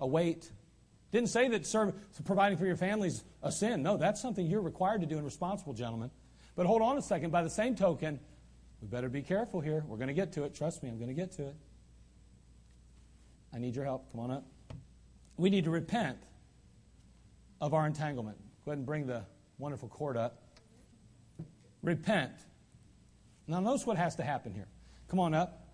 [0.00, 0.50] A weight.
[1.12, 3.82] Didn't say that serve, providing for your family is a sin.
[3.82, 6.10] No, that's something you're required to do and responsible, gentlemen.
[6.56, 7.30] But hold on a second.
[7.30, 8.20] By the same token,
[8.80, 9.84] we better be careful here.
[9.86, 10.54] We're going to get to it.
[10.54, 11.56] Trust me, I'm going to get to it.
[13.52, 14.10] I need your help.
[14.12, 14.46] Come on up.
[15.36, 16.18] We need to repent
[17.60, 18.38] of our entanglement.
[18.64, 19.24] Go ahead and bring the
[19.60, 20.42] wonderful cord up.
[21.82, 22.32] Repent.
[23.46, 24.68] Now, notice what has to happen here.
[25.08, 25.68] Come on up.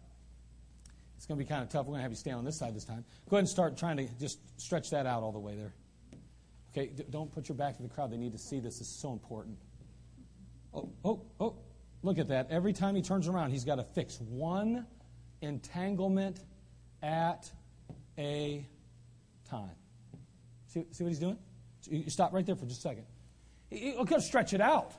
[1.17, 1.87] It's going to be kind of tough.
[1.87, 3.05] We're going to have you stand on this side this time.
[3.29, 5.75] Go ahead and start trying to just stretch that out all the way there.
[6.73, 8.11] Okay, d- don't put your back to the crowd.
[8.11, 8.79] They need to see this.
[8.79, 9.57] This is so important.
[10.75, 11.57] Oh, oh, oh.
[12.03, 12.51] Look at that.
[12.51, 14.87] Every time he turns around, he's got to fix one
[15.41, 16.39] entanglement
[17.03, 17.51] at
[18.19, 18.67] a
[19.49, 19.71] time.
[20.69, 21.39] See, see what he's doing?
[21.89, 23.07] You stop right there for just a second.
[23.71, 24.93] He'll stretch it out.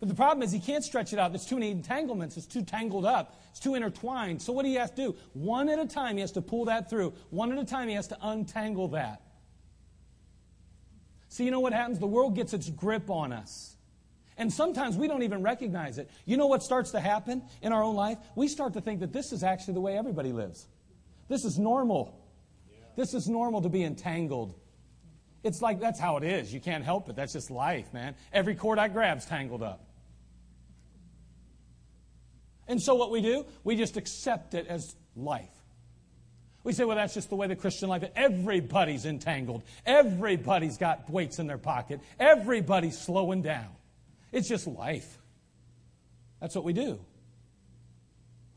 [0.00, 1.30] But the problem is he can't stretch it out.
[1.30, 2.36] There's too many entanglements.
[2.36, 3.40] It's too tangled up.
[3.50, 4.42] It's too intertwined.
[4.42, 5.16] So what do you have to do?
[5.32, 7.12] One at a time, he has to pull that through.
[7.30, 9.22] One at a time, he has to untangle that.
[11.28, 12.00] See, you know what happens?
[12.00, 13.76] The world gets its grip on us.
[14.36, 16.10] And sometimes we don't even recognize it.
[16.24, 18.18] You know what starts to happen in our own life?
[18.34, 20.66] We start to think that this is actually the way everybody lives.
[21.28, 22.18] This is normal.
[22.96, 24.54] This is normal to be entangled.
[25.42, 26.52] It's like that's how it is.
[26.52, 27.16] You can't help it.
[27.16, 28.14] That's just life, man.
[28.32, 29.84] Every cord I grab's tangled up.
[32.68, 35.50] And so what we do, we just accept it as life.
[36.64, 38.10] We say, well, that's just the way the Christian life is.
[38.14, 39.64] Everybody's entangled.
[39.84, 42.00] Everybody's got weights in their pocket.
[42.20, 43.68] Everybody's slowing down.
[44.30, 45.18] It's just life.
[46.40, 47.00] That's what we do.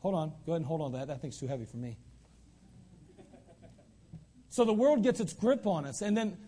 [0.00, 0.28] Hold on.
[0.46, 1.08] Go ahead and hold on to that.
[1.08, 1.98] That thing's too heavy for me.
[4.50, 6.38] So the world gets its grip on us, and then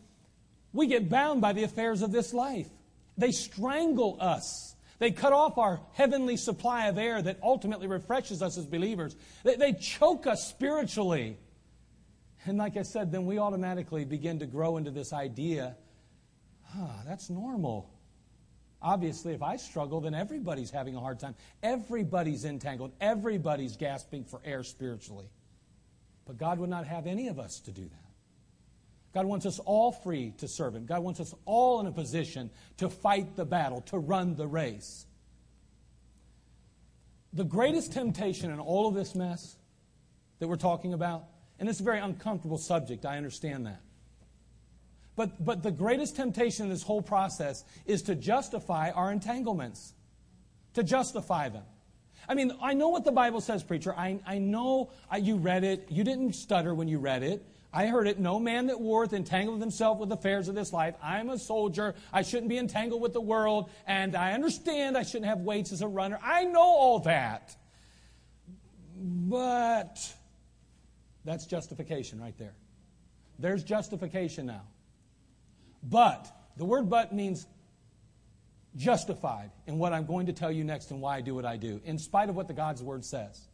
[0.73, 2.69] we get bound by the affairs of this life.
[3.17, 4.75] They strangle us.
[4.99, 9.17] They cut off our heavenly supply of air that ultimately refreshes us as believers.
[9.45, 11.37] They, they, choke us spiritually.
[12.45, 15.77] And like I said, then we automatically begin to grow into this idea
[16.75, 17.91] huh, that's normal.
[18.81, 21.35] Obviously, if I struggle, then everybody's having a hard time.
[21.63, 22.93] Everybody's entangled.
[23.01, 25.31] Everybody's gasping for air spiritually.
[26.27, 28.08] But God would not have any of us to do that.
[29.15, 30.87] God wants us all free to serve Him.
[30.87, 35.07] God wants us all in a position to fight the battle, to run the race.
[37.33, 39.57] The greatest temptation in all of this mess
[40.39, 41.25] that we're talking about,
[41.59, 43.81] and it's a very uncomfortable subject, I understand that.
[45.17, 49.95] But, but the greatest temptation in this whole process is to justify our entanglements,
[50.75, 51.65] to justify them.
[52.29, 53.93] I mean, I know what the Bible says, preacher.
[53.97, 55.87] I, I know I, you read it.
[55.91, 57.45] You didn't stutter when you read it.
[57.79, 58.19] I heard it.
[58.19, 60.97] No man that warreth entangled himself with affairs of this life.
[61.01, 61.95] I'm a soldier.
[62.13, 63.71] I shouldn't be entangled with the world.
[63.87, 66.19] And I understand I shouldn't have weights as a runner.
[66.21, 67.55] I know all that.
[68.97, 69.97] But
[71.25, 72.55] that's justification right there.
[73.39, 74.63] There's justification now.
[75.81, 77.47] But, the word but means
[78.75, 81.57] justified in what I'm going to tell you next and why I do what I
[81.57, 83.48] do, in spite of what the God's word says.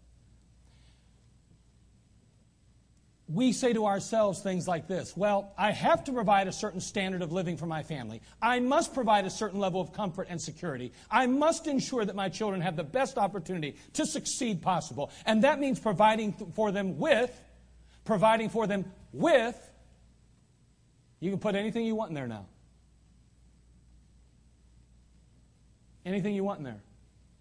[3.26, 7.22] We say to ourselves things like this Well, I have to provide a certain standard
[7.22, 8.20] of living for my family.
[8.42, 10.92] I must provide a certain level of comfort and security.
[11.10, 15.10] I must ensure that my children have the best opportunity to succeed possible.
[15.24, 17.30] And that means providing for them with,
[18.04, 19.58] providing for them with,
[21.20, 22.46] you can put anything you want in there now.
[26.04, 26.82] Anything you want in there.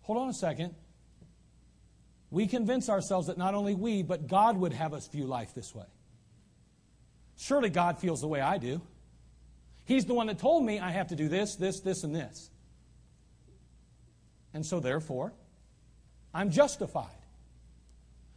[0.04, 0.76] Hold on a second
[2.34, 5.76] we convince ourselves that not only we, but God would have us view life this
[5.76, 5.86] way.
[7.38, 8.82] Surely God feels the way I do.
[9.86, 12.50] He's the one that told me I have to do this, this, this, and this.
[14.52, 15.32] And so, therefore,
[16.34, 17.06] I'm justified.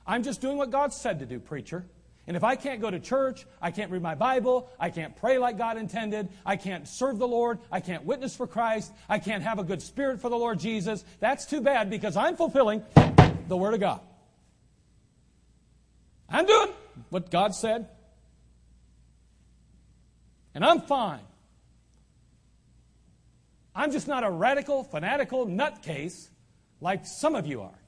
[0.06, 1.86] I'm just doing what God said to do, preacher.
[2.26, 5.38] And if I can't go to church, I can't read my Bible, I can't pray
[5.38, 9.42] like God intended, I can't serve the Lord, I can't witness for Christ, I can't
[9.42, 12.82] have a good spirit for the Lord Jesus, that's too bad because I'm fulfilling
[13.48, 14.00] the Word of God.
[16.28, 16.68] I'm doing
[17.10, 17.88] what God said,
[20.54, 21.20] and I'm fine.
[23.74, 26.28] I'm just not a radical, fanatical nutcase
[26.80, 27.78] like some of you are.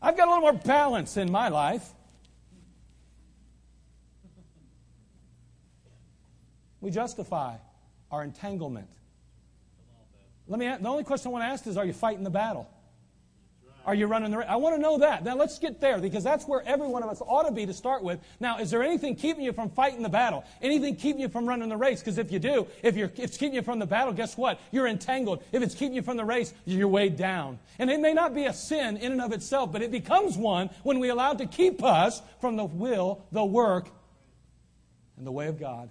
[0.00, 1.86] I've got a little more balance in my life.
[6.80, 7.56] We justify
[8.10, 8.88] our entanglement.
[10.46, 10.66] Let me.
[10.66, 12.68] The only question I want to ask is: Are you fighting the battle?
[13.86, 14.48] Are you running the race?
[14.50, 15.24] I want to know that.
[15.24, 17.72] Now let's get there because that's where every one of us ought to be to
[17.72, 18.18] start with.
[18.40, 20.44] Now, is there anything keeping you from fighting the battle?
[20.60, 22.00] Anything keeping you from running the race?
[22.00, 24.58] Because if you do, if, you're, if it's keeping you from the battle, guess what?
[24.72, 25.44] You're entangled.
[25.52, 27.60] If it's keeping you from the race, you're weighed down.
[27.78, 30.68] And it may not be a sin in and of itself, but it becomes one
[30.82, 33.88] when we allow it to keep us from the will, the work,
[35.16, 35.90] and the way of God.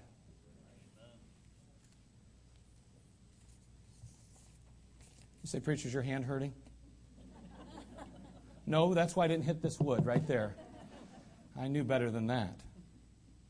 [5.44, 6.54] You say, Preacher, is your hand hurting?
[8.66, 10.56] No, that's why I didn't hit this wood right there.
[11.60, 12.60] I knew better than that.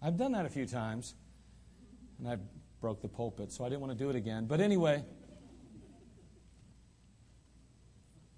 [0.02, 1.16] I've done that a few times,
[2.20, 2.38] and I
[2.82, 4.46] broke the pulpit, so I didn't want to do it again.
[4.46, 5.04] But anyway,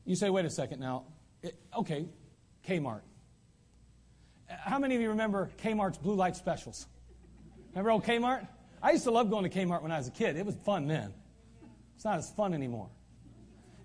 [0.05, 1.05] you say, wait a second now.
[1.41, 2.07] It, okay,
[2.67, 3.01] Kmart.
[4.47, 6.87] How many of you remember Kmart's blue light specials?
[7.71, 8.47] Remember old Kmart?
[8.81, 10.37] I used to love going to Kmart when I was a kid.
[10.37, 11.13] It was fun then.
[11.95, 12.89] It's not as fun anymore.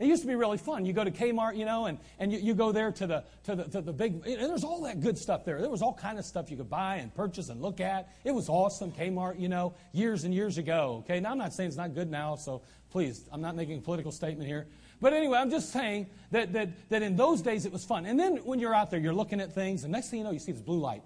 [0.03, 0.85] It used to be really fun.
[0.85, 3.55] You go to Kmart, you know, and, and you, you go there to the, to
[3.55, 5.61] the, to the big, and there's all that good stuff there.
[5.61, 8.13] There was all kind of stuff you could buy and purchase and look at.
[8.25, 11.05] It was awesome, Kmart, you know, years and years ago.
[11.05, 13.81] Okay, now I'm not saying it's not good now, so please, I'm not making a
[13.81, 14.67] political statement here.
[15.01, 18.05] But anyway, I'm just saying that, that, that in those days it was fun.
[18.05, 20.33] And then when you're out there, you're looking at things, and next thing you know,
[20.33, 21.05] you see this blue light.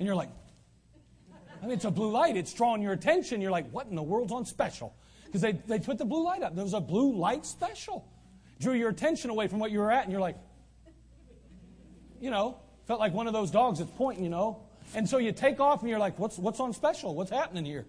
[0.00, 0.30] And you're like,
[1.62, 2.36] I mean, it's a blue light.
[2.36, 3.40] It's drawing your attention.
[3.40, 4.92] You're like, what in the world's on special?
[5.26, 6.54] Because they, they put the blue light up.
[6.54, 8.06] There was a blue light special.
[8.60, 10.36] Drew your attention away from what you were at, and you're like,
[12.20, 14.62] you know, felt like one of those dogs that's pointing, you know.
[14.94, 17.14] And so you take off and you're like, what's, what's on special?
[17.14, 17.84] What's happening here?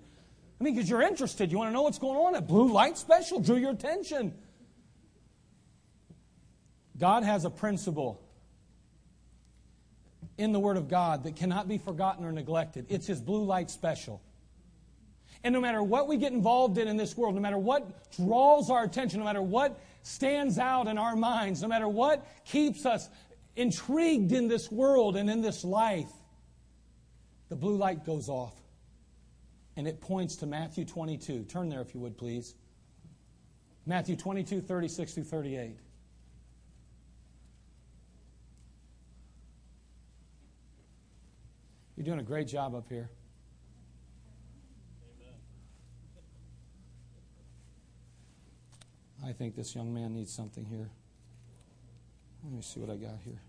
[0.59, 1.51] I mean, because you're interested.
[1.51, 2.35] You want to know what's going on.
[2.35, 4.33] A blue light special drew your attention.
[6.97, 8.19] God has a principle
[10.37, 12.87] in the Word of God that cannot be forgotten or neglected.
[12.89, 14.21] It's His blue light special.
[15.43, 18.69] And no matter what we get involved in in this world, no matter what draws
[18.69, 23.09] our attention, no matter what stands out in our minds, no matter what keeps us
[23.55, 26.11] intrigued in this world and in this life,
[27.49, 28.55] the blue light goes off.
[29.75, 31.43] And it points to Matthew 22.
[31.43, 32.55] Turn there if you would, please.
[33.85, 35.77] Matthew 22, 36 through 38.
[41.95, 43.09] You're doing a great job up here.
[49.27, 50.89] I think this young man needs something here.
[52.43, 53.41] Let me see what I got here.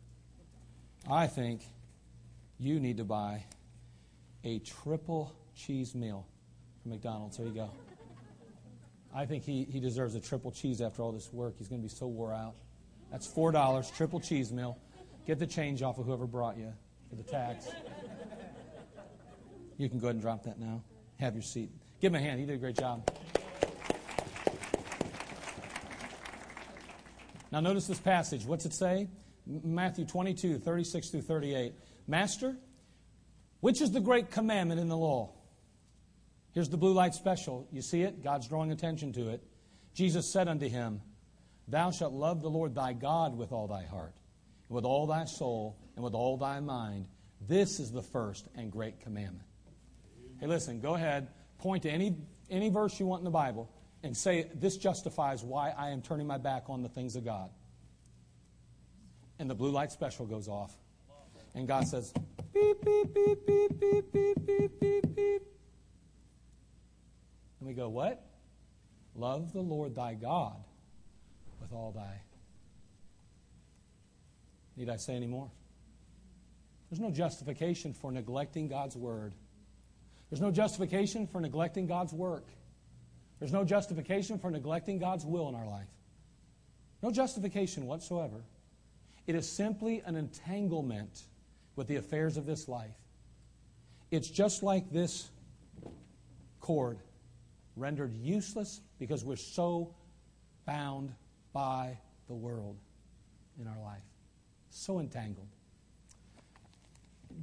[1.09, 1.63] I think
[2.59, 3.45] you need to buy
[4.43, 6.27] a triple cheese meal
[6.83, 7.37] from McDonald's.
[7.37, 7.71] There you go.
[9.15, 11.55] I think he, he deserves a triple cheese after all this work.
[11.59, 12.57] He's going to be so wore out.
[13.13, 14.79] That's $4, triple cheese meal.
[15.29, 16.73] Get the change off of whoever brought you
[17.09, 17.69] for the tax.
[19.77, 20.83] You can go ahead and drop that now.
[21.21, 21.71] Have your seat.
[22.01, 22.41] Give him a hand.
[22.41, 23.09] He did a great job.
[27.51, 28.45] Now, notice this passage.
[28.45, 29.09] What's it say?
[29.47, 31.73] Matthew 22, 36 through 38.
[32.07, 32.57] Master,
[33.61, 35.33] which is the great commandment in the law?
[36.53, 37.67] Here's the blue light special.
[37.73, 38.23] You see it?
[38.23, 39.43] God's drawing attention to it.
[39.95, 41.01] Jesus said unto him,
[41.67, 44.15] Thou shalt love the Lord thy God with all thy heart,
[44.69, 47.09] and with all thy soul, and with all thy mind.
[47.47, 49.47] This is the first and great commandment.
[50.41, 51.29] Hey, listen, go ahead,
[51.59, 52.17] point to any,
[52.51, 53.71] any verse you want in the Bible
[54.03, 57.51] and say, This justifies why I am turning my back on the things of God.
[59.39, 60.77] And the blue light special goes off.
[61.55, 62.13] And God says,
[62.53, 65.43] Beep, beep, beep, beep, beep, beep, beep, beep, beep.
[67.61, 68.25] And we go, What?
[69.15, 70.63] Love the Lord thy God
[71.61, 72.23] with all thy.
[74.77, 75.51] Need I say any more?
[76.89, 79.35] There's no justification for neglecting God's word.
[80.31, 82.47] There's no justification for neglecting God's work.
[83.39, 85.89] There's no justification for neglecting God's will in our life.
[87.03, 88.43] No justification whatsoever.
[89.27, 91.23] It is simply an entanglement
[91.77, 92.97] with the affairs of this life.
[94.11, 95.29] It's just like this
[96.61, 96.99] cord,
[97.77, 99.95] rendered useless because we're so
[100.67, 101.13] bound
[101.53, 102.79] by the world
[103.61, 104.03] in our life.
[104.71, 105.49] So entangled.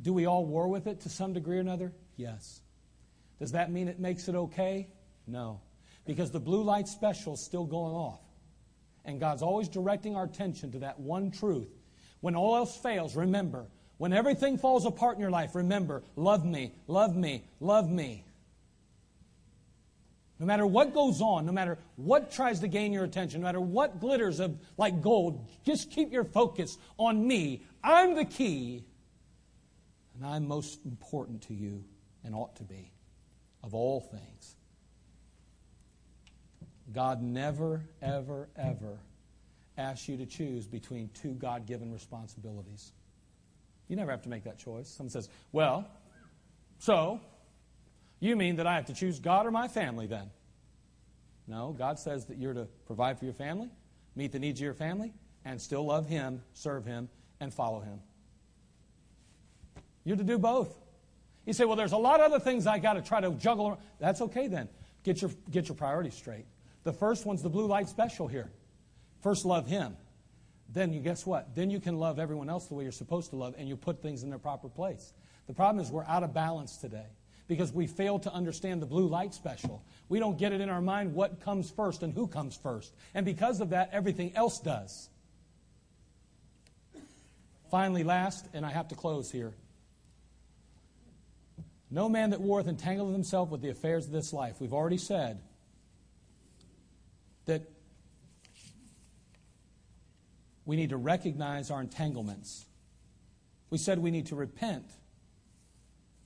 [0.01, 1.93] Do we all war with it to some degree or another?
[2.17, 2.59] Yes.
[3.39, 4.89] Does that mean it makes it okay?
[5.27, 5.61] No
[6.05, 8.21] because the blue light special is still going off.
[9.03, 11.69] And God's always directing our attention to that one truth.
[12.21, 13.65] When all else fails, remember.
[13.97, 18.25] When everything falls apart in your life, remember, love me, love me, love me.
[20.39, 23.61] No matter what goes on, no matter what tries to gain your attention, no matter
[23.61, 27.63] what glitters of like gold, just keep your focus on me.
[27.83, 28.83] I'm the key.
[30.15, 31.85] And I'm most important to you
[32.23, 32.91] and ought to be
[33.63, 34.55] of all things.
[36.93, 38.99] God never, ever, ever
[39.77, 42.91] asks you to choose between two God given responsibilities.
[43.87, 44.87] You never have to make that choice.
[44.87, 45.87] Someone says, Well,
[46.79, 47.19] so
[48.19, 50.29] you mean that I have to choose God or my family then?
[51.47, 53.69] No, God says that you're to provide for your family,
[54.15, 55.13] meet the needs of your family,
[55.43, 57.09] and still love Him, serve Him,
[57.39, 57.99] and follow Him.
[60.03, 60.75] You're to do both.
[61.45, 63.79] You say, well, there's a lot of other things I got to try to juggle.
[63.99, 64.67] That's okay then.
[65.03, 66.45] Get your, get your priorities straight.
[66.85, 68.49] The first one's the blue light special here.
[69.21, 69.97] First, love Him.
[70.69, 71.55] Then you guess what?
[71.55, 74.01] Then you can love everyone else the way you're supposed to love, and you put
[74.01, 75.11] things in their proper place.
[75.47, 77.07] The problem is we're out of balance today
[77.47, 79.83] because we fail to understand the blue light special.
[80.09, 82.93] We don't get it in our mind what comes first and who comes first.
[83.13, 85.09] And because of that, everything else does.
[87.71, 89.53] Finally, last, and I have to close here.
[91.89, 94.59] No man that warreth entangleth himself with the affairs of this life.
[94.59, 95.41] We've already said
[97.45, 97.69] that
[100.65, 102.65] we need to recognize our entanglements.
[103.69, 104.85] We said we need to repent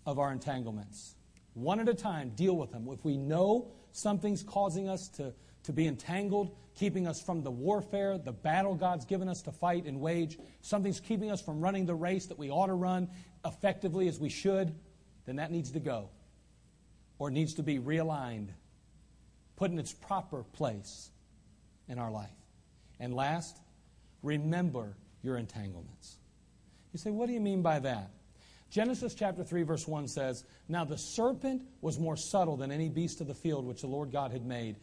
[0.05, 1.15] of our entanglements.
[1.53, 2.87] One at a time, deal with them.
[2.89, 8.17] If we know something's causing us to, to be entangled, keeping us from the warfare,
[8.17, 11.95] the battle God's given us to fight and wage, something's keeping us from running the
[11.95, 13.09] race that we ought to run
[13.45, 14.73] effectively as we should,
[15.25, 16.09] then that needs to go
[17.17, 18.49] or needs to be realigned,
[19.59, 21.11] put in its proper place
[21.87, 22.29] in our life.
[22.99, 23.57] And last,
[24.23, 26.17] remember your entanglements.
[26.93, 28.11] You say, what do you mean by that?
[28.71, 33.19] Genesis chapter 3, verse 1 says, Now the serpent was more subtle than any beast
[33.21, 34.77] of the field which the Lord God had made.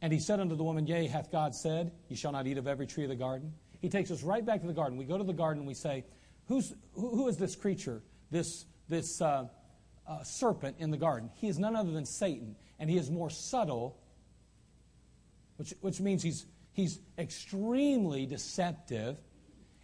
[0.00, 2.66] And he said unto the woman, Yea, hath God said, You shall not eat of
[2.66, 3.52] every tree of the garden?
[3.80, 4.96] He takes us right back to the garden.
[4.96, 6.04] We go to the garden and we say,
[6.48, 9.46] Who's, who, who is this creature, this this uh,
[10.06, 11.30] uh, serpent in the garden.
[11.34, 13.96] He is none other than Satan, and he is more subtle,
[15.56, 19.16] which, which means he's, he's extremely deceptive,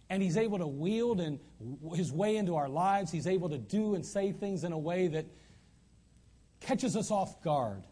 [0.09, 1.39] and he's able to wield and
[1.95, 3.09] his way into our lives.
[3.09, 5.27] He's able to do and say things in a way that
[6.59, 7.85] catches us off guard.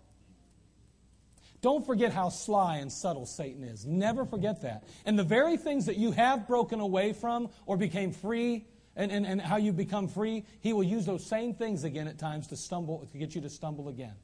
[1.61, 3.85] Don't forget how sly and subtle Satan is.
[3.85, 4.83] Never forget that.
[5.05, 9.25] And the very things that you have broken away from or became free and, and,
[9.25, 12.57] and how you become free, he will use those same things again at times to
[12.57, 14.15] stumble, to get you to stumble again.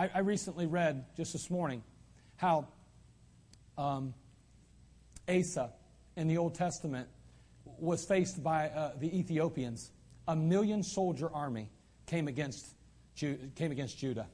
[0.00, 1.82] I, I recently read just this morning
[2.36, 2.68] how
[3.76, 4.14] um,
[5.28, 5.72] Asa
[6.16, 7.06] in the Old Testament
[7.66, 9.90] was faced by uh, the Ethiopians.
[10.26, 11.68] A million soldier army
[12.06, 12.66] came against,
[13.14, 14.26] Ju- came against Judah.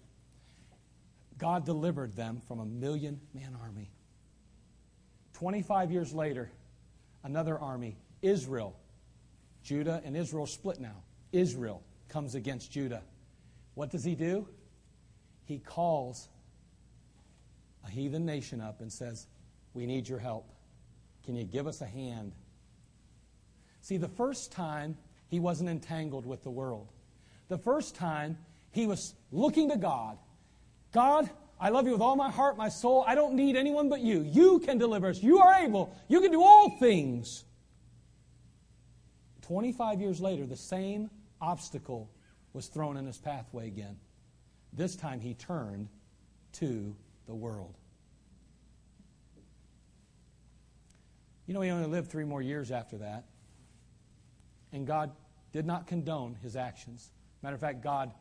[1.36, 3.90] God delivered them from a million man army.
[5.32, 6.48] 25 years later,
[7.24, 8.76] another army, Israel,
[9.64, 11.02] Judah and Israel split now.
[11.32, 13.02] Israel comes against Judah.
[13.74, 14.46] What does he do?
[15.46, 16.28] He calls
[17.86, 19.26] a heathen nation up and says,
[19.72, 20.50] We need your help.
[21.24, 22.32] Can you give us a hand?
[23.80, 26.92] See, the first time he wasn't entangled with the world.
[27.48, 28.38] The first time
[28.72, 30.18] he was looking to God.
[30.92, 31.30] God,
[31.60, 33.04] I love you with all my heart, my soul.
[33.06, 34.22] I don't need anyone but you.
[34.22, 35.22] You can deliver us.
[35.22, 35.96] You are able.
[36.08, 37.44] You can do all things.
[39.42, 41.08] 25 years later, the same
[41.40, 42.10] obstacle
[42.52, 43.96] was thrown in his pathway again.
[44.76, 45.88] This time he turned
[46.52, 46.94] to
[47.26, 47.74] the world.
[51.46, 53.24] You know, he only lived three more years after that.
[54.72, 55.12] And God
[55.52, 57.10] did not condone his actions.
[57.42, 58.12] Matter of fact, God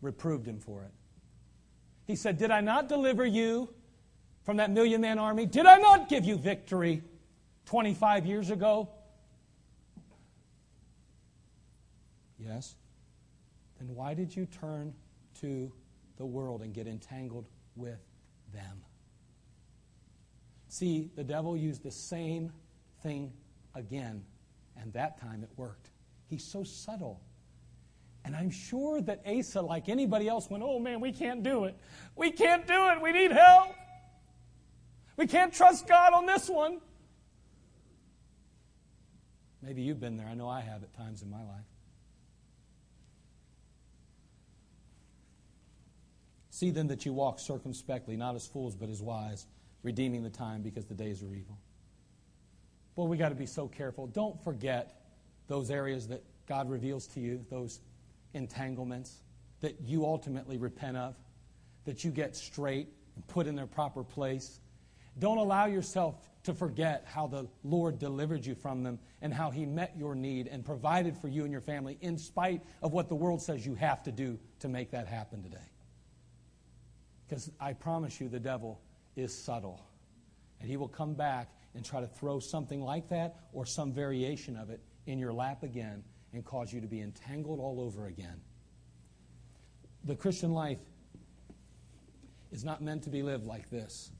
[0.00, 0.92] reproved him for it.
[2.06, 3.70] He said, Did I not deliver you
[4.44, 5.46] from that million man army?
[5.46, 7.02] Did I not give you victory
[7.66, 8.90] 25 years ago?
[12.38, 12.76] Yes?
[13.80, 14.92] Then why did you turn
[15.40, 15.72] to
[16.16, 18.00] the world and get entangled with
[18.52, 18.82] them?
[20.68, 22.52] See, the devil used the same
[23.02, 23.32] thing
[23.74, 24.24] again,
[24.76, 25.90] and that time it worked.
[26.26, 27.20] He's so subtle.
[28.24, 31.76] And I'm sure that Asa, like anybody else, went, Oh man, we can't do it.
[32.16, 33.00] We can't do it.
[33.02, 33.74] We need help.
[35.16, 36.80] We can't trust God on this one.
[39.62, 40.26] Maybe you've been there.
[40.26, 41.73] I know I have at times in my life.
[46.64, 49.44] See then that you walk circumspectly, not as fools, but as wise,
[49.82, 51.58] redeeming the time because the days are evil.
[52.94, 54.06] Boy, we got to be so careful.
[54.06, 55.02] Don't forget
[55.46, 57.80] those areas that God reveals to you, those
[58.32, 59.20] entanglements
[59.60, 61.14] that you ultimately repent of.
[61.84, 64.58] that you get straight and put in their proper place.
[65.18, 69.66] Don't allow yourself to forget how the Lord delivered you from them and how He
[69.66, 73.14] met your need and provided for you and your family in spite of what the
[73.14, 75.58] world says you have to do to make that happen today.
[77.26, 78.80] Because I promise you, the devil
[79.16, 79.80] is subtle.
[80.60, 84.56] And he will come back and try to throw something like that or some variation
[84.56, 86.02] of it in your lap again
[86.32, 88.40] and cause you to be entangled all over again.
[90.04, 90.78] The Christian life
[92.52, 94.10] is not meant to be lived like this.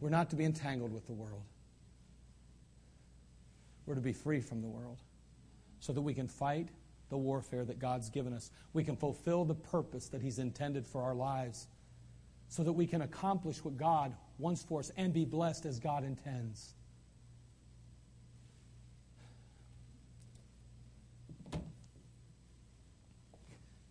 [0.00, 1.42] We're not to be entangled with the world.
[3.86, 4.98] We're to be free from the world
[5.80, 6.68] so that we can fight
[7.08, 8.50] the warfare that God's given us.
[8.72, 11.68] We can fulfill the purpose that He's intended for our lives
[12.48, 16.04] so that we can accomplish what God wants for us and be blessed as God
[16.04, 16.74] intends.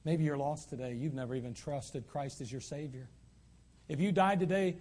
[0.04, 0.94] Maybe you're lost today.
[0.94, 3.10] You've never even trusted Christ as your Savior.
[3.90, 4.78] If you died today,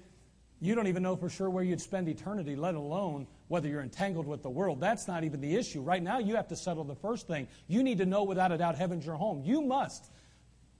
[0.60, 4.26] you don't even know for sure where you'd spend eternity, let alone whether you're entangled
[4.26, 4.80] with the world.
[4.80, 5.82] That's not even the issue.
[5.82, 7.48] Right now, you have to settle the first thing.
[7.68, 9.42] You need to know without a doubt heaven's your home.
[9.44, 10.10] You must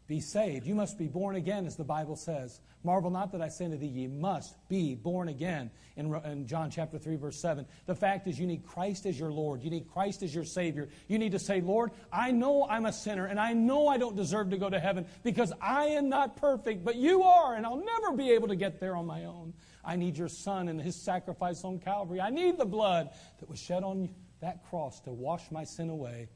[0.07, 0.67] be saved.
[0.67, 2.61] You must be born again, as the Bible says.
[2.83, 5.71] Marvel not that I say unto thee, ye must be born again.
[5.97, 7.65] In, in, John chapter 3, verse 7.
[7.87, 9.63] The fact is, you need Christ as your Lord.
[9.63, 10.89] You need Christ as your Savior.
[11.09, 14.17] You need to say, Lord, I know I'm a sinner, and I know I don't
[14.17, 17.83] deserve to go to heaven because I am not perfect, but you are, and I'll
[17.83, 19.55] never be able to get there on my own.
[19.85, 22.21] I need your Son and his sacrifice on Calvary.
[22.21, 23.11] I need the blood
[23.41, 24.09] that was shed on
[24.41, 26.29] that cross to wash my sin away.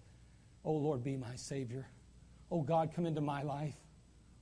[0.64, 1.86] Oh, Lord, be my Savior.
[2.50, 3.76] Oh, God, come into my life.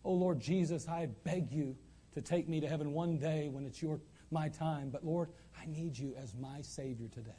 [0.05, 1.77] Oh, Lord Jesus, I beg you
[2.15, 4.01] to take me to heaven one day when it's your,
[4.31, 4.91] my time.
[4.91, 5.31] But, Lord,
[5.61, 7.31] I need you as my Savior today.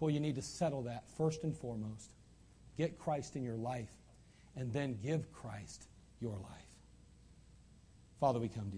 [0.00, 2.12] Boy, you need to settle that first and foremost.
[2.76, 3.90] Get Christ in your life,
[4.54, 5.88] and then give Christ
[6.20, 6.68] your life.
[8.20, 8.76] Father, we come to you.